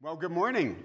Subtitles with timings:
[0.00, 0.84] Well, good morning.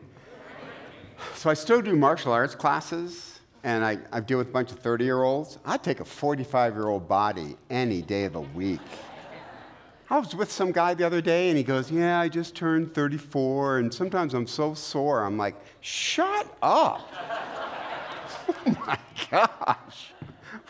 [1.35, 4.79] So, I still do martial arts classes, and I, I deal with a bunch of
[4.79, 5.59] 30 year olds.
[5.63, 8.81] I'd take a 45 year old body any day of the week.
[10.10, 12.96] I was with some guy the other day, and he goes, Yeah, I just turned
[12.96, 15.24] 34, and sometimes I'm so sore.
[15.24, 17.07] I'm like, Shut up.
[18.50, 18.98] oh my
[19.30, 20.11] gosh.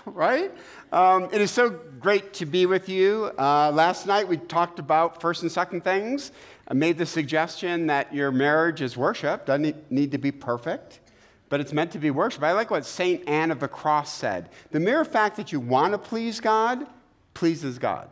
[0.06, 0.52] Right?
[0.92, 1.70] Um, it is so
[2.02, 3.32] great to be with you.
[3.40, 6.34] Uh, last night we talked about first and second things.
[6.68, 11.02] I made the suggestion that your marriage is worship, doesn't need to be perfect,
[11.50, 12.42] but it's meant to be worship.
[12.44, 13.28] I like what St.
[13.28, 14.50] Anne of the Cross said.
[14.72, 16.88] The mere fact that you want to please God
[17.34, 18.10] pleases God.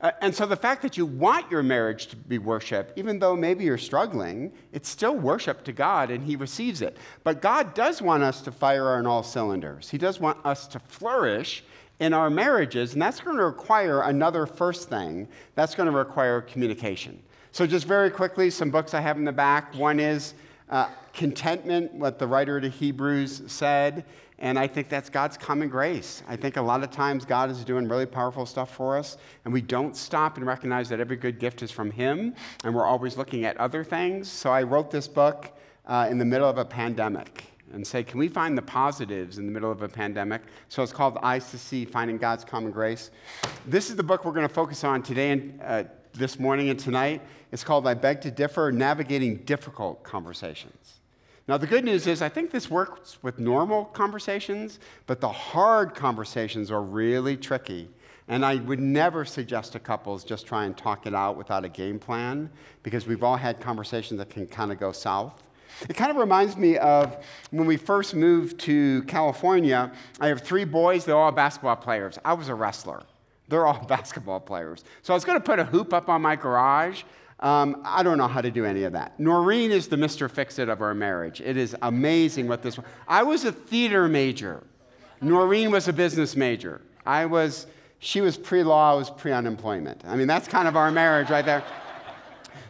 [0.00, 3.36] Uh, and so the fact that you want your marriage to be worship, even though
[3.36, 6.96] maybe you're struggling, it's still worship to God and He receives it.
[7.22, 9.90] But God does want us to fire on all cylinders.
[9.90, 11.64] He does want us to flourish
[11.98, 16.40] in our marriages, and that's going to require another first thing that's going to require
[16.40, 17.22] communication.
[17.52, 19.74] So, just very quickly, some books I have in the back.
[19.74, 20.34] One is
[20.68, 24.04] uh, Contentment, what the writer of Hebrews said.
[24.38, 26.22] And I think that's God's common grace.
[26.26, 29.52] I think a lot of times God is doing really powerful stuff for us, and
[29.52, 33.18] we don't stop and recognize that every good gift is from Him, and we're always
[33.18, 34.30] looking at other things.
[34.30, 35.50] So I wrote this book
[35.86, 39.44] uh, in the middle of a pandemic and say, can we find the positives in
[39.44, 40.42] the middle of a pandemic?
[40.68, 43.10] So it's called Eyes to See Finding God's Common Grace.
[43.66, 46.78] This is the book we're going to focus on today and uh, this morning and
[46.78, 47.22] tonight.
[47.52, 51.00] It's called I Beg to Differ Navigating Difficult Conversations.
[51.48, 55.94] Now, the good news is, I think this works with normal conversations, but the hard
[55.94, 57.88] conversations are really tricky.
[58.28, 61.68] And I would never suggest to couples just try and talk it out without a
[61.68, 62.50] game plan,
[62.84, 65.42] because we've all had conversations that can kind of go south.
[65.88, 69.90] It kind of reminds me of when we first moved to California.
[70.20, 72.18] I have three boys, they're all basketball players.
[72.24, 73.02] I was a wrestler.
[73.50, 74.84] They're all basketball players.
[75.02, 77.02] So I was going to put a hoop up on my garage,
[77.40, 79.18] um, I don't know how to do any of that.
[79.18, 80.30] Noreen is the Mr.
[80.30, 81.40] Fix It of our marriage.
[81.40, 82.78] It is amazing what this.
[83.08, 84.62] I was a theater major.
[85.22, 86.82] Noreen was a business major.
[87.06, 87.66] I was.
[88.02, 88.92] She was pre-law.
[88.92, 90.02] I was pre-unemployment.
[90.06, 91.62] I mean, that's kind of our marriage right there.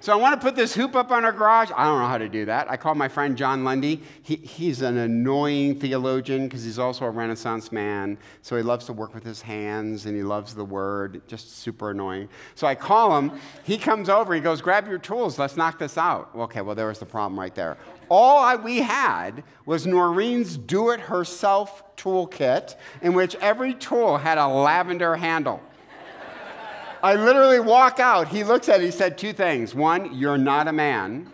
[0.03, 1.71] So I want to put this hoop up on our garage.
[1.77, 2.71] I don't know how to do that.
[2.71, 4.01] I called my friend John Lundy.
[4.23, 8.17] He, he's an annoying theologian because he's also a Renaissance man.
[8.41, 11.21] So he loves to work with his hands and he loves the word.
[11.29, 12.31] Just super annoying.
[12.55, 13.31] So I call him.
[13.63, 14.35] He comes over.
[14.35, 15.39] He goes, "Grab your tools.
[15.39, 17.77] Let's knock this out." Okay, well there was the problem right there.
[18.09, 25.15] All I, we had was Noreen's do-it-herself toolkit, in which every tool had a lavender
[25.15, 25.61] handle.
[27.03, 28.29] I literally walk out.
[28.29, 28.85] He looks at it.
[28.85, 29.75] He said two things.
[29.75, 31.31] One, you're not a man.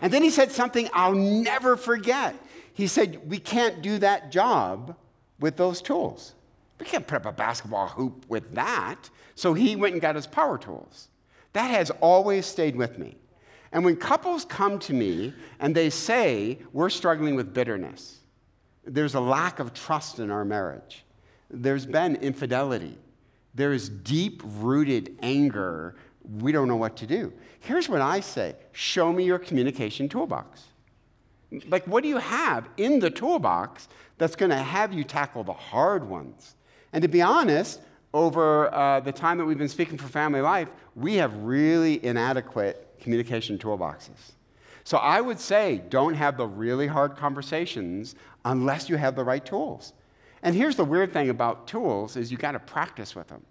[0.00, 2.34] and then he said something I'll never forget.
[2.72, 4.96] He said, We can't do that job
[5.38, 6.34] with those tools.
[6.80, 9.10] We can't put up a basketball hoop with that.
[9.34, 11.08] So he went and got his power tools.
[11.52, 13.16] That has always stayed with me.
[13.70, 18.18] And when couples come to me and they say, We're struggling with bitterness,
[18.84, 21.04] there's a lack of trust in our marriage,
[21.50, 22.98] there's been infidelity,
[23.54, 25.94] there is deep rooted anger.
[26.40, 27.32] We don't know what to do.
[27.60, 30.64] Here's what I say show me your communication toolbox.
[31.68, 35.52] Like, what do you have in the toolbox that's going to have you tackle the
[35.52, 36.54] hard ones?
[36.94, 37.80] And to be honest,
[38.14, 42.96] over uh, the time that we've been speaking for family life, we have really inadequate
[43.00, 44.32] communication toolboxes.
[44.84, 48.14] So I would say don't have the really hard conversations
[48.44, 49.92] unless you have the right tools.
[50.42, 53.42] And here's the weird thing about tools is you got to practice with them.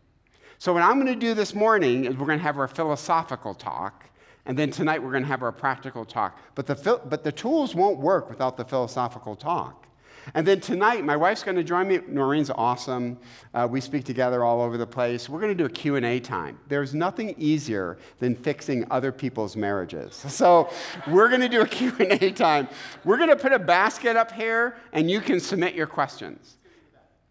[0.58, 3.56] So what I'm going to do this morning is we're going to have our philosophical
[3.56, 4.06] talk,
[4.46, 6.38] and then tonight we're going to have our practical talk.
[6.54, 9.88] But the, but the tools won't work without the philosophical talk.
[10.36, 12.00] And then tonight, my wife's going to join me.
[12.08, 13.18] Noreen's awesome.
[13.54, 15.28] Uh, we speak together all over the place.
[15.28, 16.60] We're going to do a Q&A time.
[16.68, 20.26] There's nothing easier than fixing other people's marriages.
[20.42, 20.72] So
[21.08, 22.68] we're going to do a Q&A time.
[23.04, 26.58] We're going to put a basket up here, and you can submit your questions.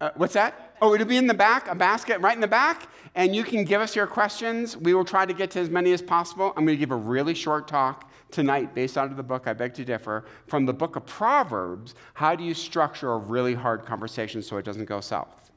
[0.00, 0.76] Uh, what's that?
[0.80, 3.64] Oh, it'll be in the back, a basket right in the back, and you can
[3.64, 4.76] give us your questions.
[4.76, 6.54] We will try to get to as many as possible.
[6.56, 9.52] I'm going to give a really short talk tonight based out of the book, I
[9.52, 11.94] Beg to Differ, from the book of Proverbs.
[12.14, 15.50] How do you structure a really hard conversation so it doesn't go south?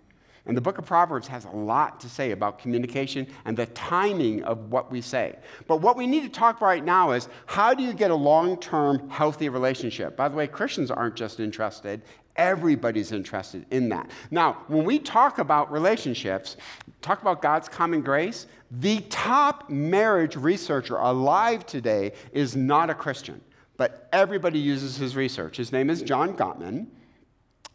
[0.45, 4.43] And the book of Proverbs has a lot to say about communication and the timing
[4.43, 5.37] of what we say.
[5.67, 8.15] But what we need to talk about right now is how do you get a
[8.15, 10.17] long term healthy relationship?
[10.17, 12.01] By the way, Christians aren't just interested,
[12.35, 14.09] Everybody's interested in that.
[14.31, 16.57] Now, when we talk about relationships,
[17.01, 23.39] talk about God's common grace, the top marriage researcher alive today is not a Christian,
[23.77, 25.57] but everybody uses his research.
[25.57, 26.87] His name is John Gottman,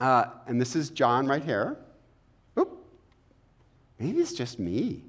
[0.01, 1.77] uh, and this is John right here.
[2.59, 2.85] Oop.
[4.01, 5.05] Maybe it's just me.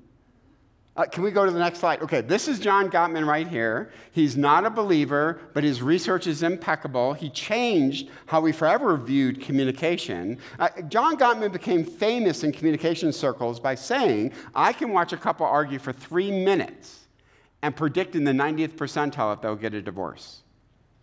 [0.99, 2.01] Uh, can we go to the next slide?
[2.01, 3.89] Okay, this is John Gottman right here.
[4.11, 7.13] He's not a believer, but his research is impeccable.
[7.13, 10.37] He changed how we forever viewed communication.
[10.59, 15.45] Uh, John Gottman became famous in communication circles by saying, I can watch a couple
[15.45, 17.07] argue for three minutes
[17.61, 20.41] and predict in the 90th percentile if they'll get a divorce.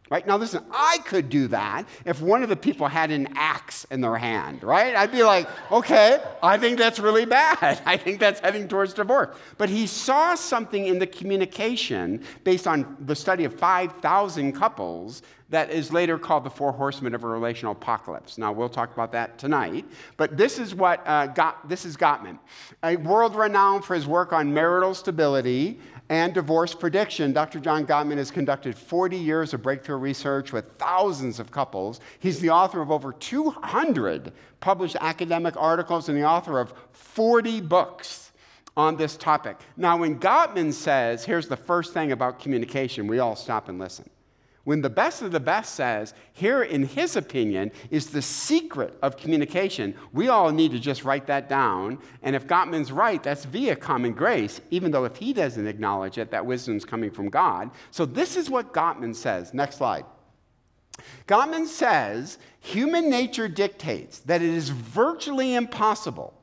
[0.09, 0.25] Right?
[0.27, 4.01] Now, listen, I could do that if one of the people had an axe in
[4.01, 4.95] their hand, right?
[4.95, 7.83] I'd be like, okay, I think that's really bad.
[7.87, 9.37] I think that's heading towards divorce.
[9.59, 15.71] But he saw something in the communication based on the study of 5,000 couples that
[15.71, 18.37] is later called the four horsemen of a relational apocalypse.
[18.37, 19.85] Now, we'll talk about that tonight.
[20.17, 22.39] But this is what uh, got, this is Gottman,
[22.83, 27.59] a world renowned for his work on marital stability, and divorce prediction, Dr.
[27.59, 32.01] John Gottman has conducted 40 years of breakthrough research with thousands of couples.
[32.21, 38.33] He's the author of over 200 published academic articles and the author of 40 books
[38.77, 39.57] on this topic.
[39.77, 44.09] Now, when Gottman says, here's the first thing about communication, we all stop and listen.
[44.67, 49.17] When the best of the best says, here in his opinion is the secret of
[49.17, 52.01] communication, we all need to just write that down.
[52.25, 56.33] And if Gottman's right, that's via common grace, even though if he doesn't acknowledge it,
[56.33, 57.71] that wisdom's coming from God.
[57.93, 59.55] So this is what Gottman says.
[59.55, 60.05] Next slide.
[61.29, 66.35] Gottman says human nature dictates that it is virtually impossible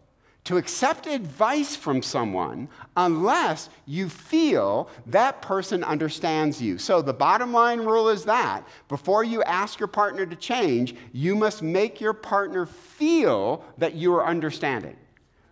[0.46, 2.68] to accept advice from someone
[2.98, 6.78] unless you feel that person understands you.
[6.78, 11.36] So, the bottom line rule is that before you ask your partner to change, you
[11.36, 14.98] must make your partner feel that you are understanding.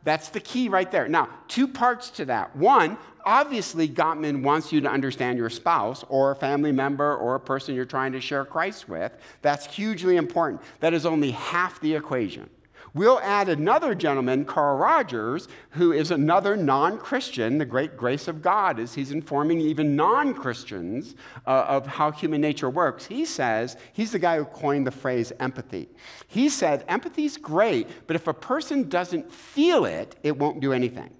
[0.03, 1.07] That's the key right there.
[1.07, 2.55] Now, two parts to that.
[2.55, 7.39] One, obviously, Gottman wants you to understand your spouse or a family member or a
[7.39, 9.11] person you're trying to share Christ with.
[9.43, 10.61] That's hugely important.
[10.79, 12.49] That is only half the equation.
[12.93, 17.57] We'll add another gentleman, Carl Rogers, who is another non Christian.
[17.57, 21.15] The great grace of God is he's informing even non Christians
[21.47, 23.05] uh, of how human nature works.
[23.05, 25.87] He says, he's the guy who coined the phrase empathy.
[26.27, 31.11] He said, empathy's great, but if a person doesn't feel it, it won't do anything.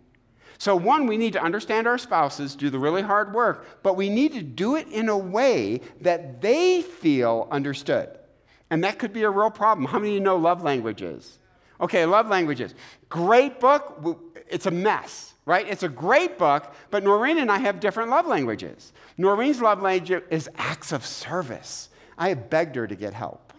[0.58, 4.10] So, one, we need to understand our spouses, do the really hard work, but we
[4.10, 8.10] need to do it in a way that they feel understood.
[8.70, 9.88] And that could be a real problem.
[9.88, 11.40] How many of you know love languages?
[11.82, 12.76] Okay, love languages.
[13.10, 14.38] Great book.
[14.50, 15.68] It's a mess, right?
[15.68, 18.94] It's a great book, but Noreen and I have different love languages.
[19.18, 21.90] Noreen's love language is acts of service.
[22.18, 23.54] I have begged her to get help,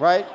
[0.00, 0.26] right?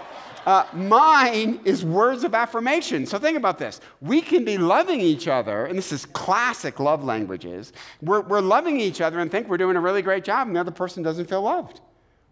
[0.45, 3.05] Uh, mine is words of affirmation.
[3.05, 3.79] So think about this.
[4.01, 7.71] We can be loving each other, and this is classic love languages.
[8.01, 10.59] We're, we're loving each other and think we're doing a really great job, and the
[10.59, 11.81] other person doesn't feel loved.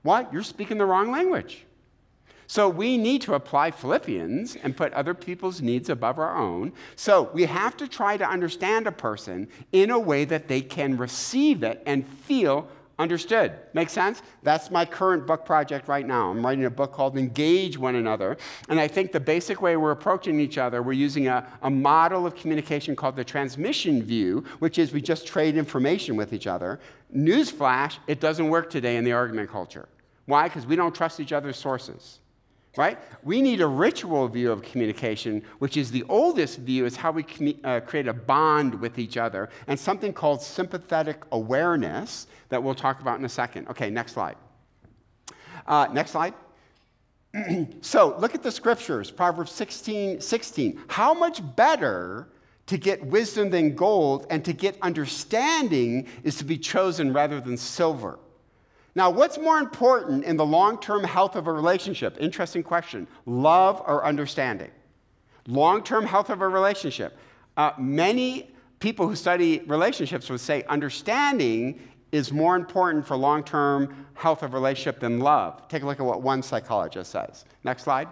[0.04, 0.32] What?
[0.34, 1.66] You're speaking the wrong language.
[2.52, 6.74] So we need to apply Philippians and put other people's needs above our own.
[6.98, 10.98] So we have to try to understand a person in a way that they can
[10.98, 12.68] receive it and feel
[13.00, 13.54] understood.
[13.74, 14.22] Make sense?
[14.44, 16.30] That's my current book project right now.
[16.30, 18.36] I'm writing a book called Engage One Another.
[18.68, 22.28] And I think the basic way we're approaching each other, we're using a, a model
[22.28, 26.82] of communication called the transmission view, which is we just trade information with each other.
[27.16, 29.88] Newsflash, it doesn't work today in the argument culture.
[30.26, 30.50] Why?
[30.50, 32.20] Because we don't trust each other's sources
[32.78, 32.98] right?
[33.24, 37.26] We need a ritual view of communication, which is the oldest view, is how we
[37.64, 43.02] uh, create a bond with each other, and something called sympathetic awareness that we'll talk
[43.02, 43.68] about in a second.
[43.68, 44.38] Okay, next slide.
[45.68, 46.34] Uh, next slide.
[47.82, 50.82] so look at the scriptures, Proverbs 16, 16.
[50.88, 52.30] How much better
[52.68, 57.58] to get wisdom than gold, and to get understanding is to be chosen rather than
[57.58, 58.18] silver.
[58.94, 62.18] Now, what's more important in the long term health of a relationship?
[62.20, 63.08] Interesting question.
[63.26, 64.72] Love or understanding?
[65.48, 67.18] Long term health of a relationship.
[67.58, 71.80] Uh, many people who study relationships would say understanding
[72.12, 75.68] is more important for long term health of relationship than love.
[75.70, 77.46] Take a look at what one psychologist says.
[77.64, 78.08] Next slide.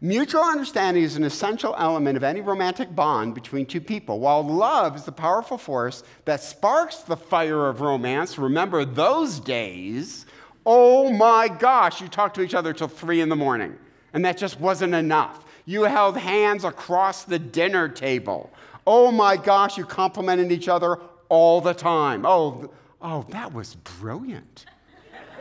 [0.00, 4.94] Mutual understanding is an essential element of any romantic bond between two people, while love
[4.94, 8.38] is the powerful force that sparks the fire of romance.
[8.38, 10.24] Remember those days?
[10.64, 13.76] Oh my gosh, you talked to each other till three in the morning,
[14.12, 15.44] and that just wasn't enough.
[15.64, 18.52] You held hands across the dinner table.
[18.86, 22.24] Oh my gosh, you complimented each other all the time.
[22.24, 22.70] Oh,
[23.02, 24.64] oh, that was brilliant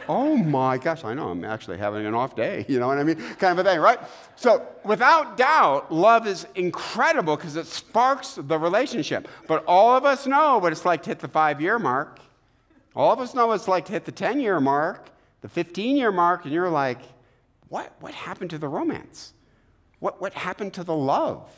[0.09, 3.03] oh my gosh, I know I'm actually having an off day, you know what I
[3.03, 3.17] mean?
[3.37, 3.99] Kind of a thing, right?
[4.35, 9.27] So, without doubt, love is incredible because it sparks the relationship.
[9.47, 12.19] But all of us know what it's like to hit the five year mark.
[12.95, 15.09] All of us know what it's like to hit the 10 year mark,
[15.41, 16.99] the 15 year mark, and you're like,
[17.69, 19.33] what, what happened to the romance?
[19.99, 21.51] What, what happened to the love?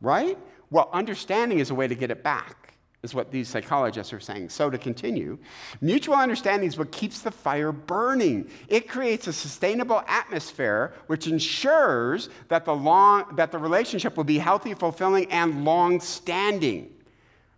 [0.00, 0.38] Right?
[0.70, 2.59] Well, understanding is a way to get it back.
[3.02, 4.50] Is what these psychologists are saying.
[4.50, 5.38] So, to continue,
[5.80, 8.50] mutual understanding is what keeps the fire burning.
[8.68, 14.38] It creates a sustainable atmosphere which ensures that the, long, that the relationship will be
[14.38, 16.90] healthy, fulfilling, and long standing.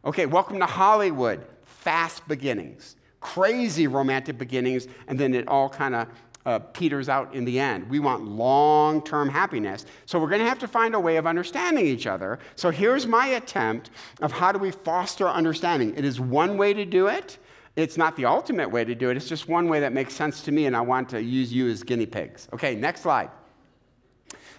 [0.05, 1.45] Okay, welcome to Hollywood.
[1.65, 6.07] Fast beginnings, crazy romantic beginnings, and then it all kind of
[6.47, 7.89] uh, peters out in the end.
[7.89, 9.87] We want long term happiness.
[10.07, 12.39] So we're going to have to find a way of understanding each other.
[12.57, 15.95] So here's my attempt of how do we foster understanding.
[15.97, 17.39] It is one way to do it.
[17.75, 19.17] It's not the ultimate way to do it.
[19.17, 21.69] It's just one way that makes sense to me, and I want to use you
[21.71, 22.49] as guinea pigs.
[22.53, 23.31] Okay, next slide.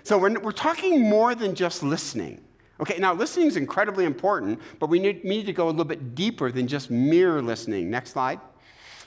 [0.04, 2.42] So we're, we're talking more than just listening.
[2.80, 6.16] Okay, now listening is incredibly important, but we need, need to go a little bit
[6.16, 7.90] deeper than just mere listening.
[7.90, 8.40] Next slide.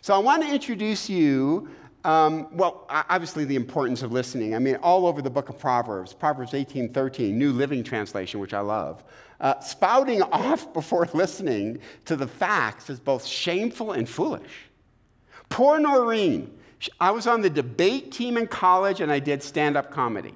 [0.03, 1.69] So I want to introduce you
[2.07, 4.55] um, well, obviously, the importance of listening.
[4.55, 8.55] I mean, all over the book of Proverbs, Proverbs 18 13, New Living Translation, which
[8.55, 9.03] I love.
[9.41, 14.69] Uh, spouting off before listening to the facts is both shameful and foolish.
[15.49, 16.57] Poor Noreen.
[17.01, 20.35] I was on the debate team in college and I did stand up comedy.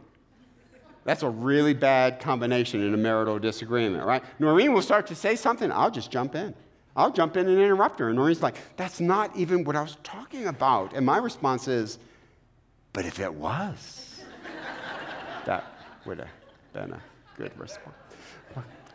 [1.05, 4.25] That's a really bad combination in a marital disagreement, right?
[4.41, 6.53] Noreen will start to say something, I'll just jump in.
[6.97, 8.09] I'll jump in and interrupt her.
[8.09, 10.93] And Noreen's like, that's not even what I was talking about.
[10.95, 11.99] And my response is,
[12.93, 14.23] but if it was,
[15.47, 15.65] that
[16.05, 16.29] would have
[16.73, 17.03] been a
[17.37, 17.95] good response.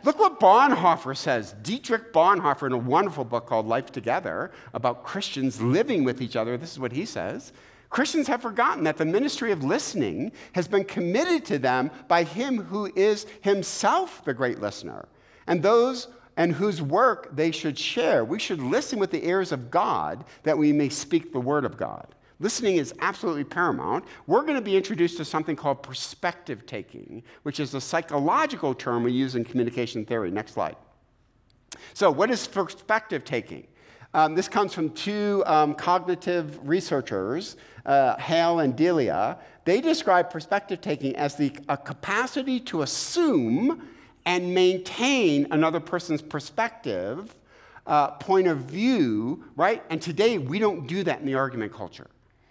[0.04, 1.54] Look what Bonhoeffer says.
[1.62, 6.56] Dietrich Bonhoeffer, in a wonderful book called Life Together, about Christians living with each other,
[6.56, 7.52] this is what he says.
[7.90, 12.58] Christians have forgotten that the ministry of listening has been committed to them by him
[12.58, 15.08] who is himself the great listener.
[15.48, 18.24] And those and whose work they should share.
[18.24, 21.76] We should listen with the ears of God that we may speak the word of
[21.76, 22.14] God.
[22.38, 24.04] Listening is absolutely paramount.
[24.26, 29.04] We're going to be introduced to something called perspective taking, which is a psychological term
[29.04, 30.30] we use in communication theory.
[30.30, 30.76] Next slide.
[31.94, 33.66] So, what is perspective taking?
[34.12, 39.38] Um, this comes from two um, cognitive researchers, uh, Hale and Delia.
[39.64, 43.88] They describe perspective taking as the a capacity to assume
[44.26, 47.34] and maintain another person's perspective,
[47.86, 49.82] uh, point of view, right?
[49.88, 52.08] And today we don't do that in the argument culture.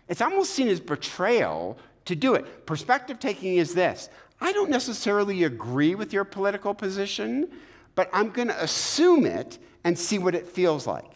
[0.08, 2.66] It's almost seen as betrayal to do it.
[2.66, 7.52] Perspective taking is this I don't necessarily agree with your political position,
[7.94, 11.12] but I'm going to assume it and see what it feels like.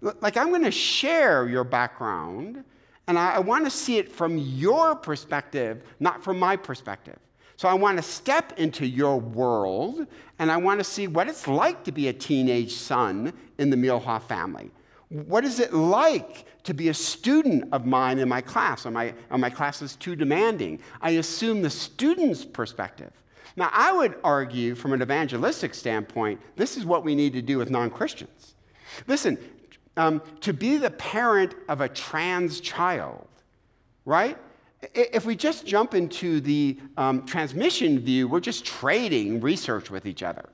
[0.00, 2.64] Like, I'm going to share your background,
[3.06, 7.18] and I, I want to see it from your perspective, not from my perspective.
[7.60, 10.06] So I want to step into your world
[10.38, 13.76] and I want to see what it's like to be a teenage son in the
[13.76, 14.70] Muehlhoff family.
[15.10, 18.86] What is it like to be a student of mine in my class?
[18.86, 20.80] Are my, are my classes too demanding?
[21.02, 23.12] I assume the student's perspective.
[23.56, 27.58] Now, I would argue from an evangelistic standpoint, this is what we need to do
[27.58, 28.54] with non Christians.
[29.06, 29.36] Listen,
[29.98, 33.28] um, to be the parent of a trans child,
[34.06, 34.38] right?
[34.94, 40.22] If we just jump into the um, transmission view, we're just trading research with each
[40.22, 40.48] other,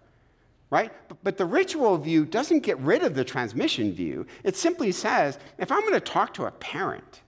[0.71, 0.93] right?
[1.09, 4.27] But, but, the ritual view doesn't get rid of the transmission view.
[4.43, 7.23] It simply says if I'm going to talk to a parent,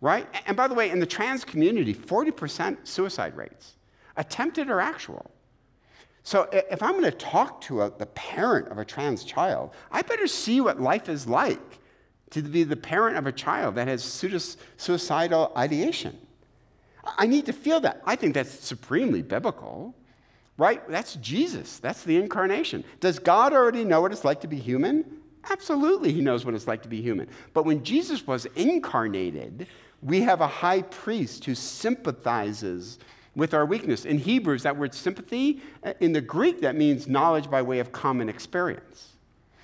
[0.00, 0.26] right?
[0.46, 3.74] And by the way, in the trans community, 40% suicide rates,
[4.16, 5.28] attempted or actual.
[6.22, 10.02] So if I'm going to talk to a, the parent of a trans child, I
[10.02, 11.80] better see what life is like
[12.32, 14.02] to be the parent of a child that has
[14.76, 16.18] suicidal ideation.
[17.04, 18.02] I need to feel that.
[18.04, 19.94] I think that's supremely biblical,
[20.56, 20.86] right?
[20.88, 21.78] That's Jesus.
[21.78, 22.84] That's the incarnation.
[23.00, 25.04] Does God already know what it's like to be human?
[25.50, 27.28] Absolutely, he knows what it's like to be human.
[27.52, 29.66] But when Jesus was incarnated,
[30.00, 32.98] we have a high priest who sympathizes
[33.34, 34.04] with our weakness.
[34.04, 37.90] In Hebrews, that word sympathy, uh, in the Greek, that means knowledge by way of
[37.92, 39.11] common experience.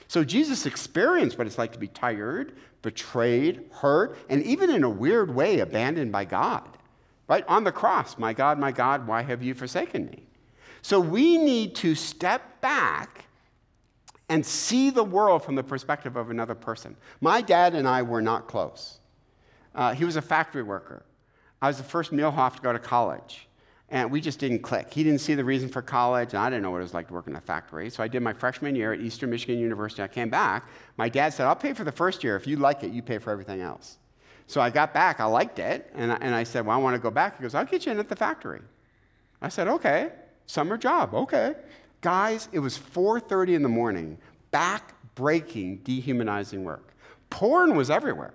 [0.09, 4.91] So Jesus experienced what it's like to be tired, betrayed, hurt, and even in a
[4.91, 6.77] weird way, abandoned by God.
[7.29, 7.45] Right?
[7.47, 10.27] On the cross, my God, my God, why have you forsaken me?
[10.81, 13.27] So we need to step back
[14.31, 16.97] and see the world from the perspective of another person.
[17.21, 19.01] My dad and I were not close.
[19.75, 21.05] Uh, he was a factory worker.
[21.61, 23.48] I was the first Muehlhoff to go to college.
[23.91, 24.93] And we just didn't click.
[24.93, 27.09] He didn't see the reason for college, and I didn't know what it was like
[27.09, 27.89] to work in a factory.
[27.89, 30.03] So I did my freshman year at Eastern Michigan University.
[30.03, 30.69] I came back.
[30.99, 32.37] My dad said, I'll pay for the first year.
[32.37, 33.97] If you like it, you pay for everything else.
[34.47, 35.21] So I got back.
[35.21, 35.91] I liked it.
[35.95, 37.37] And I, and I said, Well, I want to go back.
[37.37, 38.61] He goes, I'll get you in at the factory.
[39.41, 40.11] I said, Okay.
[40.47, 41.15] Summer job.
[41.15, 41.55] Okay.
[42.01, 44.17] Guys, it was 4.30 in the morning,
[44.51, 46.95] back-breaking, dehumanizing work.
[47.29, 48.33] Porn was everywhere.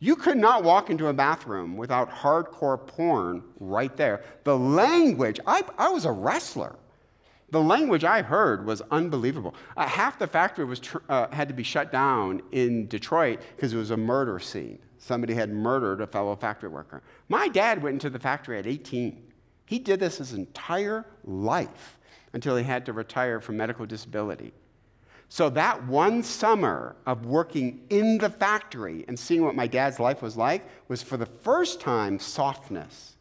[0.00, 4.22] You could not walk into a bathroom without hardcore porn right there.
[4.44, 6.76] The language, I, I was a wrestler.
[7.50, 9.54] The language I heard was unbelievable.
[9.76, 13.72] Uh, half the factory was tr- uh, had to be shut down in Detroit because
[13.72, 14.78] it was a murder scene.
[14.98, 17.02] Somebody had murdered a fellow factory worker.
[17.28, 19.24] My dad went into the factory at 18.
[19.64, 21.98] He did this his entire life
[22.34, 24.52] until he had to retire from medical disability.
[25.30, 30.22] So, that one summer of working in the factory and seeing what my dad's life
[30.22, 33.16] was like was for the first time softness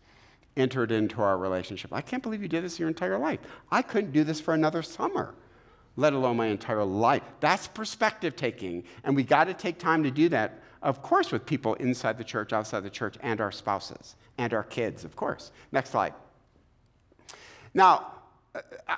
[0.55, 1.91] entered into our relationship.
[1.93, 3.39] I can't believe you did this your entire life.
[3.71, 5.35] I couldn't do this for another summer,
[5.97, 7.23] let alone my entire life.
[7.41, 11.45] That's perspective taking, and we got to take time to do that, of course, with
[11.45, 15.51] people inside the church, outside the church, and our spouses and our kids, of course.
[15.71, 16.13] Next slide.
[17.73, 18.13] Now,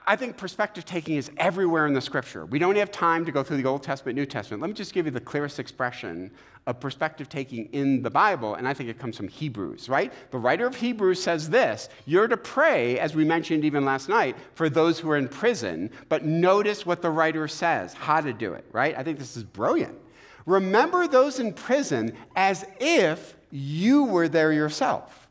[0.08, 2.46] I think perspective taking is everywhere in the scripture.
[2.46, 4.62] We don't have time to go through the Old Testament, New Testament.
[4.62, 6.32] Let me just give you the clearest expression
[6.68, 10.13] of perspective taking in the Bible, and I think it comes from Hebrews, right?
[10.32, 14.36] The writer of Hebrews says this You're to pray, as we mentioned even last night,
[14.53, 18.53] for those who are in prison, but notice what the writer says, how to do
[18.53, 18.98] it, right?
[18.98, 19.98] I think this is brilliant.
[20.46, 25.28] Remember those in prison as if you were there yourself.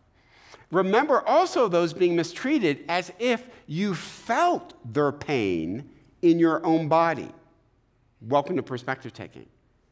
[0.70, 5.88] Remember also those being mistreated as if you felt their pain
[6.20, 7.30] in your own body.
[8.20, 9.46] Welcome to perspective taking.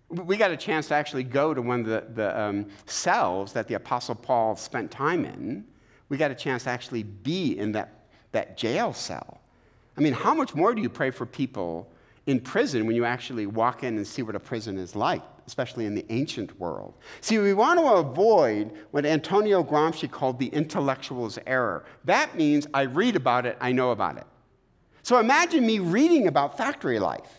[0.08, 3.68] We got a chance to actually go to one of the, the um, cells that
[3.68, 5.64] the Apostle Paul spent time in.
[6.08, 9.40] We got a chance to actually be in that, that jail cell.
[9.96, 11.90] I mean, how much more do you pray for people
[12.26, 15.22] in prison when you actually walk in and see what a prison is like?
[15.46, 16.94] especially in the ancient world.
[17.20, 21.84] See, we want to avoid what Antonio Gramsci called the intellectual's error.
[22.04, 24.26] That means I read about it, I know about it.
[25.02, 27.32] So imagine me reading about factory life,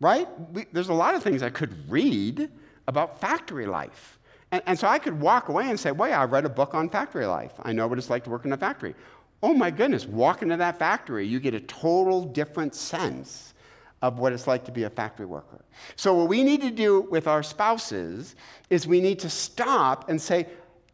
[0.00, 0.28] right?
[0.52, 2.48] We, there's a lot of things I could read
[2.86, 4.20] about factory life.
[4.52, 6.74] And, and so I could walk away and say, well, yeah, I read a book
[6.74, 7.54] on factory life.
[7.62, 8.94] I know what it's like to work in a factory.
[9.42, 13.54] Oh my goodness, walk into that factory, you get a total different sense
[14.02, 15.64] of what it's like to be a factory worker.
[15.96, 18.34] So, what we need to do with our spouses
[18.70, 20.46] is we need to stop and say,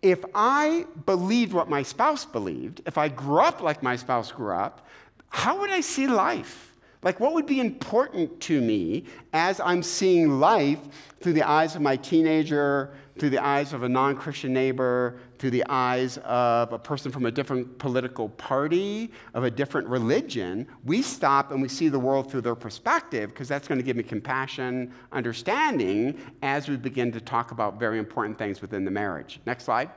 [0.03, 4.53] if I believed what my spouse believed, if I grew up like my spouse grew
[4.53, 4.87] up,
[5.29, 6.73] how would I see life?
[7.03, 10.79] Like, what would be important to me as I'm seeing life
[11.21, 15.51] through the eyes of my teenager, through the eyes of a non Christian neighbor, through
[15.51, 21.03] the eyes of a person from a different political party, of a different religion, we
[21.03, 24.05] stop and we see the world through their perspective because that's going to give me
[24.05, 29.41] compassion, understanding as we begin to talk about very important things within the marriage.
[29.45, 29.91] Next slide.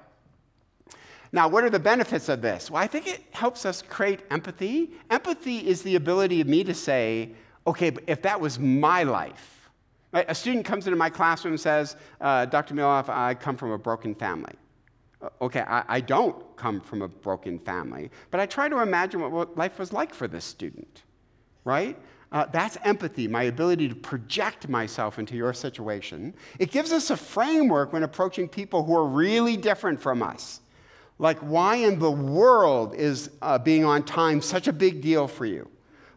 [1.32, 2.72] Now, what are the benefits of this?
[2.72, 4.94] Well, I think it helps us create empathy.
[5.12, 7.34] Empathy is the ability of me to say,
[7.68, 9.70] okay, but if that was my life,
[10.12, 12.74] a student comes into my classroom and says, uh, Dr.
[12.74, 14.56] Muehlhoff, I come from a broken family.
[15.42, 19.32] Okay, I, I, don't come from a broken family, but I try to imagine what,
[19.32, 21.04] what life was like for this student,
[21.64, 21.98] right?
[22.32, 26.34] Uh, that's empathy, my ability to project myself into your situation.
[26.60, 30.60] It gives us a framework when approaching people who are really different from us.
[31.18, 35.46] Like, why in the world is uh, being on time such a big deal for
[35.46, 35.70] you?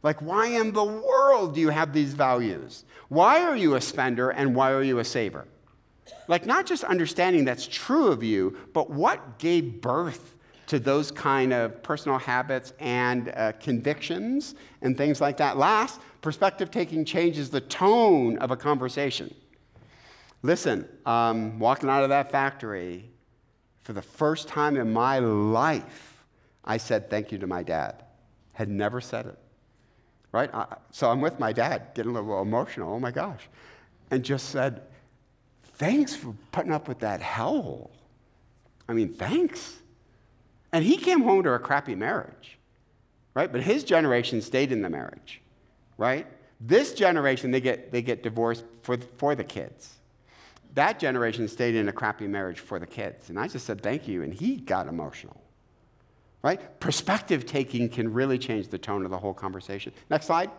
[0.03, 2.85] Like, why in the world do you have these values?
[3.09, 5.47] Why are you a spender and why are you a saver?
[6.29, 10.35] Like, not just understanding that's true of you, but what gave birth
[10.69, 15.57] to those kind of personal habits and uh, convictions and things like that.
[15.57, 19.35] Last, perspective taking changes the tone of a conversation.
[20.43, 23.11] Listen, um, walking out of that factory,
[23.83, 26.23] for the first time in my life,
[26.63, 28.05] I said thank you to my dad.
[28.53, 29.39] Had never said it.
[30.33, 30.55] Right?
[30.55, 32.93] I, so I'm with my dad, getting a little emotional.
[32.93, 33.49] Oh my gosh.
[34.11, 34.83] And just said,
[35.79, 37.91] thanks for putting up with that hell.
[38.89, 39.77] I mean, thanks.
[40.73, 42.59] And he came home to a crappy marriage,
[43.35, 43.51] right?
[43.51, 45.41] But his generation stayed in the marriage,
[45.97, 46.27] right?
[46.61, 49.95] This generation, they get, they get divorced for, for the kids.
[50.75, 53.31] That generation stayed in a crappy marriage for the kids.
[53.31, 54.23] And I just said, thank you.
[54.23, 55.41] And he got emotional,
[56.43, 56.81] right?
[56.81, 59.93] Perspective taking can really change the tone of the whole conversation.
[60.11, 60.51] Next slide.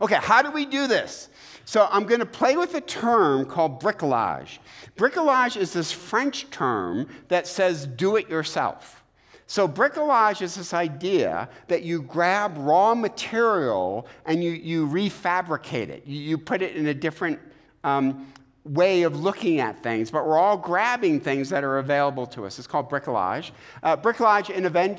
[0.00, 1.28] Okay, how do we do this?
[1.64, 4.58] So I'm going to play with a term called bricolage.
[4.96, 9.04] Bricolage is this French term that says do it yourself.
[9.46, 16.06] So bricolage is this idea that you grab raw material and you, you refabricate it.
[16.06, 17.40] You, you put it in a different
[17.82, 18.32] um,
[18.64, 22.58] way of looking at things, but we're all grabbing things that are available to us.
[22.58, 23.52] It's called bricolage.
[23.82, 24.50] Uh, bricolage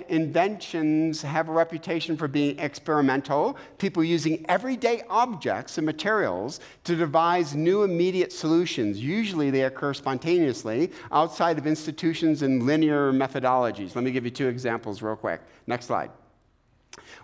[0.10, 7.54] inventions have a reputation for being experimental, people using everyday objects and materials to devise
[7.54, 9.00] new immediate solutions.
[9.00, 13.96] Usually they occur spontaneously outside of institutions and linear methodologies.
[13.96, 15.40] Let me give you two examples real quick.
[15.68, 16.10] Next slide.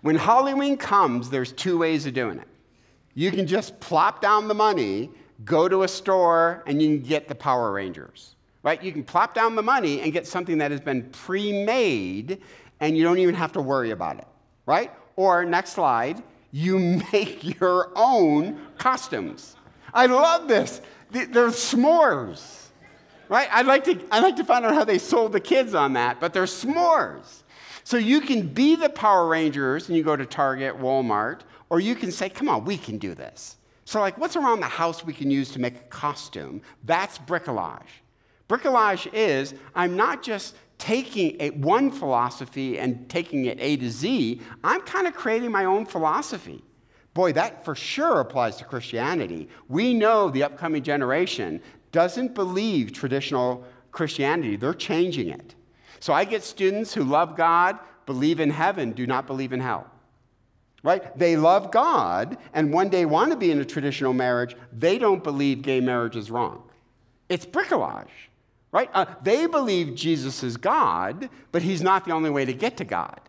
[0.02, 2.48] When Halloween comes, there's two ways of doing it.
[3.16, 5.10] You can just plop down the money,
[5.46, 8.36] go to a store, and you can get the Power Rangers.
[8.64, 8.82] Right?
[8.84, 12.42] You can plop down the money and get something that has been pre-made
[12.80, 14.28] and you don't even have to worry about it.
[14.66, 14.92] Right?
[15.16, 16.22] Or next slide,
[16.52, 16.80] you
[17.14, 19.56] make your own costumes.
[19.94, 20.82] I love this.
[21.12, 22.66] They're s'mores.
[23.30, 23.48] Right?
[23.52, 26.20] I'd like to I'd like to find out how they sold the kids on that,
[26.20, 27.44] but they're s'mores.
[27.84, 31.96] So you can be the Power Rangers and you go to Target, Walmart, or you
[31.96, 33.58] can say, come on, we can do this.
[33.88, 36.62] So, like, what's around the house we can use to make a costume?
[36.84, 38.04] That's bricolage.
[38.50, 44.42] Bricolage is I'm not just taking a, one philosophy and taking it A to Z,
[44.62, 46.62] I'm kind of creating my own philosophy.
[47.14, 49.48] Boy, that for sure applies to Christianity.
[49.70, 51.62] We know the upcoming generation
[51.94, 55.56] doesn't believe traditional Christianity, they're changing it.
[56.02, 59.90] So I get students who love God, believe in heaven, do not believe in hell.
[60.88, 61.18] Right?
[61.18, 64.56] They love God and one day want to be in a traditional marriage.
[64.72, 66.64] They don't believe gay marriage is wrong.
[67.28, 68.08] It's bricolage.
[68.72, 68.90] Right?
[68.94, 72.86] Uh, they believe Jesus is God, but he's not the only way to get to
[72.86, 73.20] God.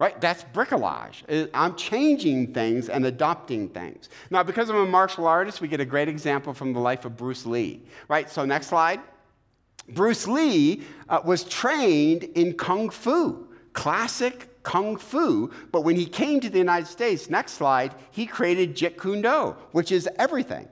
[0.00, 0.20] Right?
[0.20, 1.22] That's bricolage.
[1.28, 4.08] Uh, I'm changing things and adopting things.
[4.32, 7.16] Now, because I'm a martial artist, we get a great example from the life of
[7.16, 7.80] Bruce Lee.
[8.08, 8.28] Right?
[8.28, 8.98] So, next slide.
[9.90, 16.40] Bruce Lee uh, was trained in Kung Fu, classic Kung Fu, but when he came
[16.40, 20.68] to the United States, next slide, he created Jeet Kune Do, which is everything.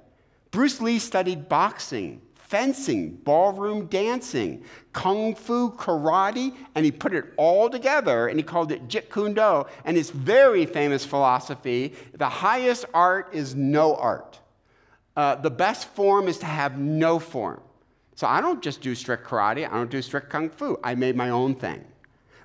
[0.50, 7.70] Bruce Lee studied boxing, fencing, ballroom dancing, kung fu, karate, and he put it all
[7.70, 9.64] together and he called it Jeet Kune Do.
[9.84, 14.40] And his very famous philosophy the highest art is no art.
[15.16, 17.60] Uh, the best form is to have no form.
[18.16, 20.78] So I don't just do strict karate, I don't do strict kung fu.
[20.82, 21.84] I made my own thing.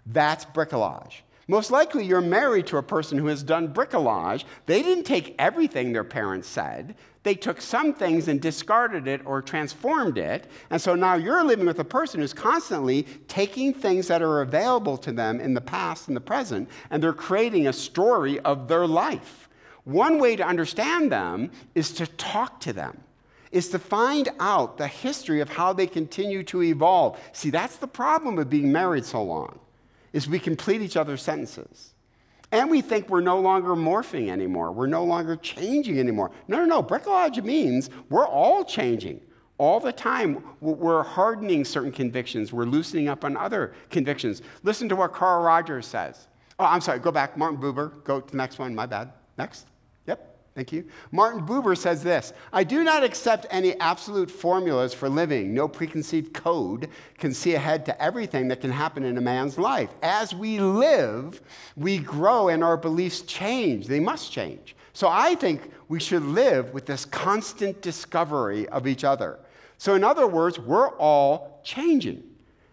[0.05, 1.21] That's bricolage.
[1.47, 4.45] Most likely, you're married to a person who has done bricolage.
[4.65, 6.95] They didn't take everything their parents said.
[7.21, 10.47] They took some things and discarded it or transformed it.
[10.71, 14.97] And so now you're living with a person who's constantly taking things that are available
[14.97, 18.87] to them in the past and the present, and they're creating a story of their
[18.87, 19.47] life.
[19.83, 23.01] One way to understand them is to talk to them
[23.51, 27.17] is to find out the history of how they continue to evolve.
[27.31, 29.59] See, that's the problem with being married so long,
[30.15, 31.93] is we complete each other's sentences.
[32.53, 34.71] And we think we're no longer morphing anymore.
[34.71, 36.31] We're no longer changing anymore.
[36.47, 36.81] No, no, no.
[36.81, 39.19] Bricolage means we're all changing
[39.57, 40.41] all the time.
[40.61, 42.53] We're hardening certain convictions.
[42.53, 44.41] We're loosening up on other convictions.
[44.63, 46.29] Listen to what Carl Rogers says.
[46.59, 46.99] Oh, I'm sorry.
[46.99, 47.35] Go back.
[47.35, 48.01] Martin Buber.
[48.05, 48.73] Go to the next one.
[48.73, 49.11] My bad.
[49.37, 49.67] Next.
[50.55, 50.85] Thank you.
[51.11, 55.53] Martin Buber says this I do not accept any absolute formulas for living.
[55.53, 59.89] No preconceived code can see ahead to everything that can happen in a man's life.
[60.01, 61.41] As we live,
[61.75, 63.87] we grow and our beliefs change.
[63.87, 64.77] They must change.
[64.93, 69.39] So I think we should live with this constant discovery of each other.
[69.77, 72.23] So, in other words, we're all changing.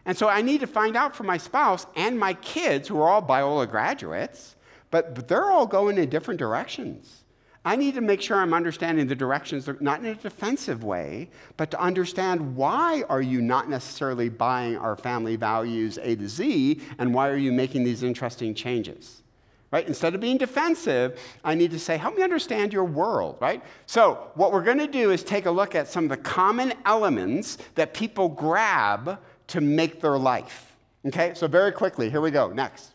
[0.04, 3.08] And so I need to find out from my spouse and my kids, who are
[3.08, 4.54] all Biola graduates,
[4.92, 7.21] but, they're all going in different directions.
[7.64, 11.70] I need to make sure I'm understanding the directions, not in a defensive way, but
[11.70, 17.14] to understand why are you not necessarily buying our family values A to Z, and
[17.14, 19.22] why are you making these interesting changes?
[19.70, 19.86] Right?
[19.86, 23.62] Instead of being defensive, I need to say, help me understand your world, right?
[23.86, 26.74] So, what we're going to do is take a look at some of the common
[26.84, 30.76] elements that people grab to make their life.
[31.06, 31.32] Okay?
[31.34, 32.48] So, very quickly, here we go.
[32.48, 32.91] Next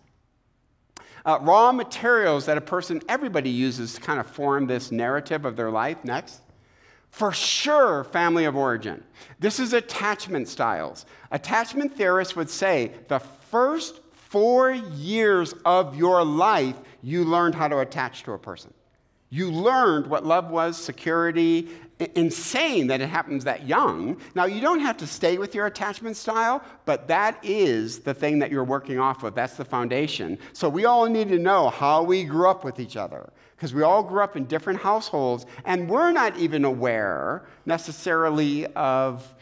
[1.27, 5.57] uh, raw materials that a person, everybody uses to kind of form this narrative of
[5.57, 5.97] their life.
[6.03, 6.41] Next.
[7.09, 9.03] For sure, family of origin.
[9.39, 11.05] This is attachment styles.
[11.31, 17.79] Attachment theorists would say the first four years of your life, you learned how to
[17.79, 18.73] attach to a person.
[19.29, 21.69] You learned what love was, security,
[22.15, 24.17] insane that it happens that young.
[24.35, 28.39] Now, you don't have to stay with your attachment style, but that is the thing
[28.39, 29.35] that you're working off of.
[29.35, 30.37] That's the foundation.
[30.53, 33.81] So, we all need to know how we grew up with each other because we
[33.81, 39.33] all grew up in different households, and we're not even aware necessarily of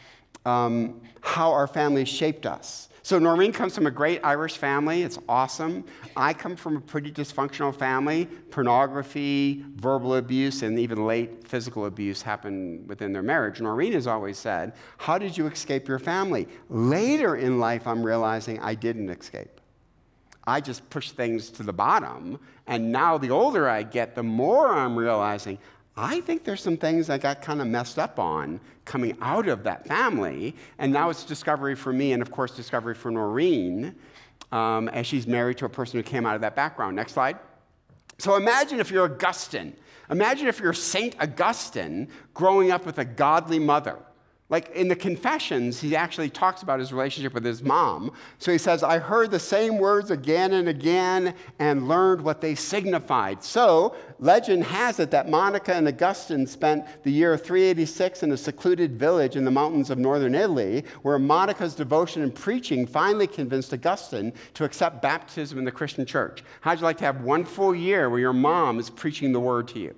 [0.46, 2.85] um, how our families shaped us.
[3.06, 5.04] So Noreen comes from a great Irish family.
[5.04, 5.84] It's awesome.
[6.16, 8.26] I come from a pretty dysfunctional family.
[8.50, 13.60] Pornography, verbal abuse, and even late physical abuse happened within their marriage.
[13.60, 16.48] Noreen has always said, How did you escape your family?
[16.68, 19.60] Later in life, I'm realizing I didn't escape.
[20.44, 22.40] I just pushed things to the bottom.
[22.66, 25.58] And now, the older I get, the more I'm realizing
[25.96, 29.62] I think there's some things I got kind of messed up on coming out of
[29.64, 30.54] that family.
[30.78, 33.94] And now it's discovery for me, and of course, discovery for Noreen.
[34.52, 36.96] um, as she's married to a person who came out of that background.
[36.96, 37.38] Next slide.
[38.18, 39.74] So imagine if you're Augustine.
[40.10, 41.16] Imagine if you're St.
[41.20, 43.98] Augustine growing up with a godly mother.
[44.48, 48.12] Like in the Confessions, he actually talks about his relationship with his mom.
[48.38, 52.54] So he says, I heard the same words again and again and learned what they
[52.54, 53.42] signified.
[53.42, 58.96] So legend has it that Monica and Augustine spent the year 386 in a secluded
[58.96, 64.32] village in the mountains of northern Italy, where Monica's devotion and preaching finally convinced Augustine
[64.54, 66.44] to accept baptism in the Christian church.
[66.60, 69.66] How'd you like to have one full year where your mom is preaching the word
[69.68, 69.96] to you?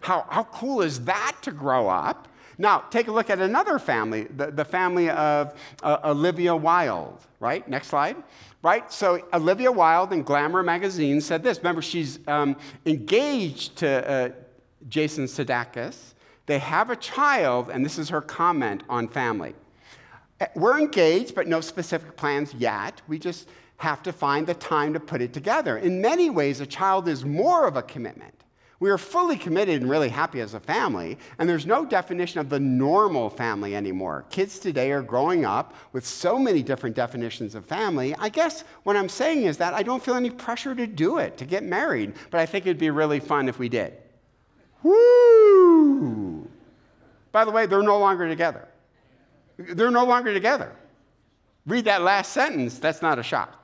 [0.00, 2.26] How, how cool is that to grow up?
[2.58, 7.66] Now, take a look at another family, the, the family of uh, Olivia Wilde, right?
[7.68, 8.16] Next slide.
[8.62, 8.92] Right?
[8.92, 11.58] So, Olivia Wilde in Glamour magazine said this.
[11.58, 14.28] Remember, she's um, engaged to uh,
[14.88, 16.14] Jason Sudeikis.
[16.46, 19.54] They have a child, and this is her comment on family.
[20.40, 23.00] Uh, we're engaged, but no specific plans yet.
[23.08, 25.78] We just have to find the time to put it together.
[25.78, 28.34] In many ways, a child is more of a commitment.
[28.82, 32.48] We are fully committed and really happy as a family, and there's no definition of
[32.48, 34.24] the normal family anymore.
[34.28, 38.12] Kids today are growing up with so many different definitions of family.
[38.18, 41.36] I guess what I'm saying is that I don't feel any pressure to do it,
[41.36, 43.96] to get married, but I think it'd be really fun if we did.
[44.82, 46.48] Woo!
[47.30, 48.66] By the way, they're no longer together.
[49.58, 50.72] They're no longer together.
[51.66, 53.61] Read that last sentence, that's not a shock.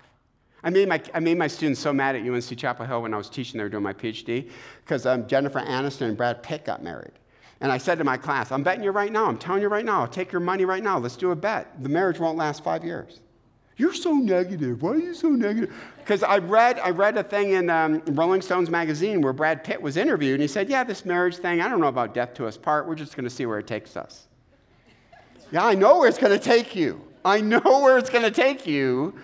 [0.63, 3.17] I made, my, I made my students so mad at UNC Chapel Hill when I
[3.17, 4.51] was teaching there doing my PhD
[4.85, 7.13] because um, Jennifer Aniston and Brad Pitt got married.
[7.61, 9.85] And I said to my class, I'm betting you right now, I'm telling you right
[9.85, 11.83] now, I'll take your money right now, let's do a bet.
[11.83, 13.21] The marriage won't last five years.
[13.77, 14.83] You're so negative.
[14.83, 15.73] Why are you so negative?
[15.99, 19.81] Because I read, I read a thing in um, Rolling Stones magazine where Brad Pitt
[19.81, 22.47] was interviewed, and he said, Yeah, this marriage thing, I don't know about death to
[22.47, 22.89] us part.
[22.89, 24.27] We're just going to see where it takes us.
[25.53, 27.01] yeah, I know where it's going to take you.
[27.25, 29.15] I know where it's going to take you.